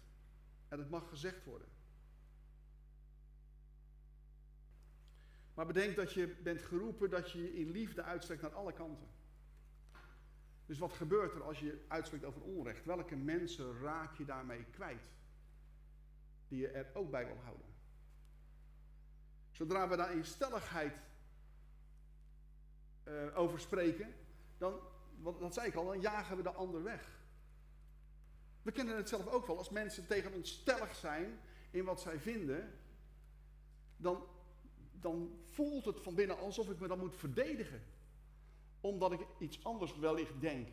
En 0.67 0.79
het 0.79 0.89
mag 0.89 1.09
gezegd 1.09 1.45
worden. 1.45 1.67
Maar 5.55 5.65
bedenk 5.65 5.95
dat 5.95 6.13
je 6.13 6.27
bent 6.27 6.61
geroepen 6.61 7.09
dat 7.09 7.31
je 7.31 7.41
je 7.41 7.55
in 7.55 7.71
liefde 7.71 8.03
uitstrekt 8.03 8.41
naar 8.41 8.53
alle 8.53 8.73
kanten. 8.73 9.07
Dus 10.65 10.77
wat 10.77 10.93
gebeurt 10.93 11.33
er 11.33 11.43
als 11.43 11.59
je 11.59 11.85
uitspreekt 11.87 12.23
over 12.23 12.41
onrecht? 12.41 12.85
Welke 12.85 13.15
mensen 13.15 13.79
raak 13.81 14.17
je 14.17 14.25
daarmee 14.25 14.65
kwijt? 14.71 15.01
Die 16.47 16.59
je 16.59 16.67
er 16.67 16.87
ook 16.93 17.11
bij 17.11 17.25
wil 17.25 17.39
houden. 17.43 17.65
Zodra 19.51 19.87
we 19.87 19.95
daar 19.95 20.11
in 20.11 20.25
stelligheid 20.25 20.93
uh, 23.07 23.37
over 23.37 23.59
spreken, 23.59 24.13
dan, 24.57 24.79
wat, 25.19 25.39
dat 25.39 25.53
zei 25.53 25.67
ik 25.67 25.75
al, 25.75 25.85
dan 25.85 26.01
jagen 26.01 26.37
we 26.37 26.43
de 26.43 26.51
ander 26.51 26.83
weg. 26.83 27.23
We 28.61 28.71
kennen 28.71 28.95
het 28.95 29.09
zelf 29.09 29.27
ook 29.27 29.47
wel. 29.47 29.57
Als 29.57 29.69
mensen 29.69 30.07
tegen 30.07 30.33
ons 30.33 30.51
stellig 30.51 30.95
zijn 30.95 31.39
in 31.71 31.83
wat 31.83 32.01
zij 32.01 32.19
vinden, 32.19 32.79
dan, 33.97 34.23
dan 35.05 35.39
voelt 35.41 35.85
het 35.85 36.01
van 36.01 36.15
binnen 36.15 36.37
alsof 36.37 36.69
ik 36.69 36.79
me 36.79 36.87
dan 36.87 36.99
moet 36.99 37.15
verdedigen 37.15 37.81
omdat 38.81 39.11
ik 39.11 39.27
iets 39.39 39.63
anders 39.63 39.97
wellicht 39.97 40.41
denk. 40.41 40.67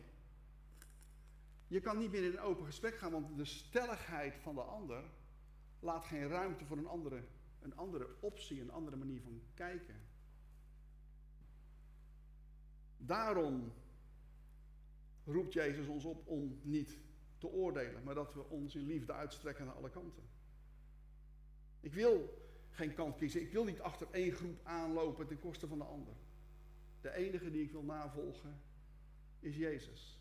Je 1.67 1.79
kan 1.79 1.97
niet 1.97 2.11
meer 2.11 2.23
in 2.23 2.31
een 2.31 2.39
open 2.39 2.65
gesprek 2.65 2.97
gaan, 2.97 3.11
want 3.11 3.37
de 3.37 3.45
stelligheid 3.45 4.35
van 4.35 4.55
de 4.55 4.61
ander 4.61 5.03
laat 5.79 6.05
geen 6.05 6.27
ruimte 6.27 6.65
voor 6.65 6.77
een 6.77 6.87
andere, 6.87 7.23
een 7.59 7.75
andere 7.75 8.07
optie, 8.19 8.61
een 8.61 8.71
andere 8.71 8.95
manier 8.95 9.21
van 9.21 9.41
kijken. 9.53 9.95
Daarom 12.97 13.73
roept 15.25 15.53
Jezus 15.53 15.87
ons 15.87 16.05
op 16.05 16.27
om 16.27 16.59
niet 16.61 16.97
te 17.37 17.47
oordelen, 17.47 18.03
maar 18.03 18.15
dat 18.15 18.33
we 18.33 18.49
ons 18.49 18.75
in 18.75 18.85
liefde 18.85 19.13
uitstrekken 19.13 19.65
naar 19.65 19.75
alle 19.75 19.89
kanten. 19.89 20.23
Ik 21.79 21.93
wil 21.93 22.42
geen 22.73 22.93
kant 22.93 23.17
kiezen. 23.17 23.41
Ik 23.41 23.51
wil 23.51 23.63
niet 23.63 23.79
achter 23.79 24.07
één 24.11 24.31
groep 24.31 24.59
aanlopen 24.63 25.27
ten 25.27 25.39
koste 25.39 25.67
van 25.67 25.77
de 25.77 25.83
ander. 25.83 26.13
De 27.01 27.13
enige 27.13 27.51
die 27.51 27.63
ik 27.63 27.71
wil 27.71 27.83
navolgen 27.83 28.61
is 29.39 29.55
Jezus. 29.55 30.19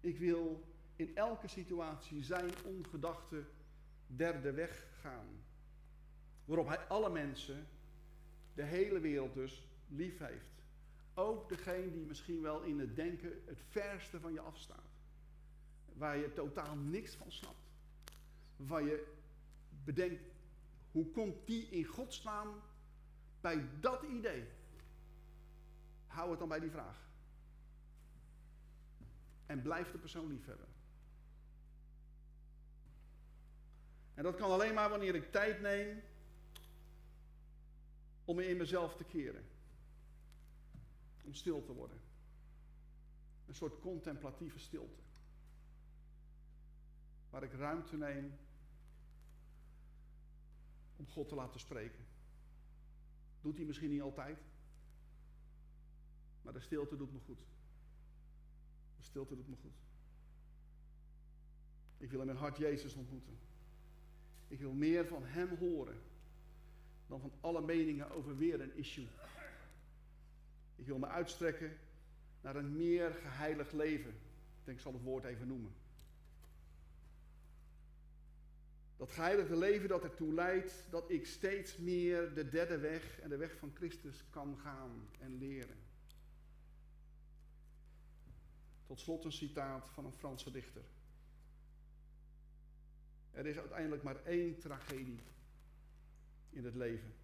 Ik 0.00 0.18
wil 0.18 0.64
in 0.96 1.16
elke 1.16 1.48
situatie 1.48 2.22
zijn 2.22 2.50
ongedachte 2.64 3.44
derde 4.06 4.52
weg 4.52 4.86
gaan. 5.00 5.26
Waarop 6.44 6.68
hij 6.68 6.78
alle 6.78 7.10
mensen, 7.10 7.66
de 8.54 8.62
hele 8.62 9.00
wereld 9.00 9.34
dus, 9.34 9.68
lief 9.88 10.18
heeft. 10.18 10.62
Ook 11.14 11.48
degene 11.48 11.92
die 11.92 12.04
misschien 12.04 12.40
wel 12.40 12.62
in 12.62 12.78
het 12.78 12.96
denken 12.96 13.42
het 13.46 13.60
verste 13.68 14.20
van 14.20 14.32
je 14.32 14.40
afstaat. 14.40 14.92
Waar 15.92 16.16
je 16.16 16.32
totaal 16.32 16.76
niks 16.76 17.14
van 17.14 17.32
snapt. 17.32 17.70
Waar 18.56 18.82
je 18.82 19.06
bedenkt, 19.84 20.22
hoe 20.94 21.10
komt 21.10 21.46
die 21.46 21.68
in 21.68 21.84
godsnaam 21.84 22.62
bij 23.40 23.68
dat 23.80 24.02
idee? 24.02 24.48
Hou 26.06 26.30
het 26.30 26.38
dan 26.38 26.48
bij 26.48 26.60
die 26.60 26.70
vraag. 26.70 27.08
En 29.46 29.62
blijf 29.62 29.90
de 29.90 29.98
persoon 29.98 30.26
lief 30.26 30.46
hebben. 30.46 30.66
En 34.14 34.22
dat 34.22 34.36
kan 34.36 34.50
alleen 34.50 34.74
maar 34.74 34.90
wanneer 34.90 35.14
ik 35.14 35.32
tijd 35.32 35.60
neem 35.60 36.02
om 38.24 38.38
in 38.40 38.56
mezelf 38.56 38.96
te 38.96 39.04
keren. 39.04 39.44
Om 41.24 41.34
stil 41.34 41.64
te 41.64 41.72
worden. 41.72 42.00
Een 43.46 43.54
soort 43.54 43.80
contemplatieve 43.80 44.58
stilte. 44.58 45.02
Waar 47.30 47.42
ik 47.42 47.52
ruimte 47.52 47.96
neem 47.96 48.38
om 50.96 51.06
God 51.06 51.28
te 51.28 51.34
laten 51.34 51.60
spreken. 51.60 52.04
Doet 53.40 53.56
hij 53.56 53.66
misschien 53.66 53.90
niet 53.90 54.02
altijd. 54.02 54.38
Maar 56.42 56.52
de 56.52 56.60
stilte 56.60 56.96
doet 56.96 57.12
me 57.12 57.18
goed. 57.18 57.40
De 58.96 59.02
stilte 59.02 59.36
doet 59.36 59.48
me 59.48 59.56
goed. 59.56 59.74
Ik 61.98 62.10
wil 62.10 62.20
in 62.20 62.26
mijn 62.26 62.38
hart 62.38 62.56
Jezus 62.56 62.94
ontmoeten. 62.94 63.38
Ik 64.48 64.60
wil 64.60 64.72
meer 64.72 65.06
van 65.06 65.24
Hem 65.24 65.56
horen 65.56 66.00
dan 67.06 67.20
van 67.20 67.32
alle 67.40 67.60
meningen 67.60 68.10
over 68.10 68.36
weer 68.36 68.60
een 68.60 68.76
issue. 68.76 69.06
Ik 70.76 70.86
wil 70.86 70.98
me 70.98 71.06
uitstrekken 71.06 71.76
naar 72.40 72.56
een 72.56 72.76
meer 72.76 73.10
geheiligd 73.10 73.72
leven. 73.72 74.10
Ik 74.10 74.64
denk, 74.64 74.76
ik 74.76 74.82
zal 74.82 74.92
het 74.92 75.02
woord 75.02 75.24
even 75.24 75.46
noemen. 75.46 75.72
Dat 78.96 79.10
geheiligde 79.10 79.56
leven 79.56 79.88
dat 79.88 80.02
ertoe 80.02 80.34
leidt 80.34 80.86
dat 80.90 81.10
ik 81.10 81.26
steeds 81.26 81.76
meer 81.76 82.34
de 82.34 82.48
derde 82.48 82.78
weg 82.78 83.20
en 83.20 83.28
de 83.28 83.36
weg 83.36 83.56
van 83.56 83.72
Christus 83.74 84.24
kan 84.30 84.58
gaan 84.58 85.08
en 85.18 85.38
leren. 85.38 85.76
Tot 88.86 89.00
slot 89.00 89.24
een 89.24 89.32
citaat 89.32 89.88
van 89.88 90.04
een 90.04 90.12
Franse 90.12 90.50
dichter. 90.50 90.82
Er 93.30 93.46
is 93.46 93.58
uiteindelijk 93.58 94.02
maar 94.02 94.24
één 94.24 94.58
tragedie 94.58 95.20
in 96.50 96.64
het 96.64 96.74
leven. 96.74 97.14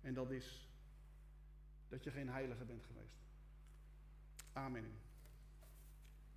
En 0.00 0.14
dat 0.14 0.30
is 0.30 0.68
dat 1.88 2.04
je 2.04 2.10
geen 2.10 2.28
heilige 2.28 2.64
bent 2.64 2.84
geweest. 2.84 3.18
Amen. 4.52 5.01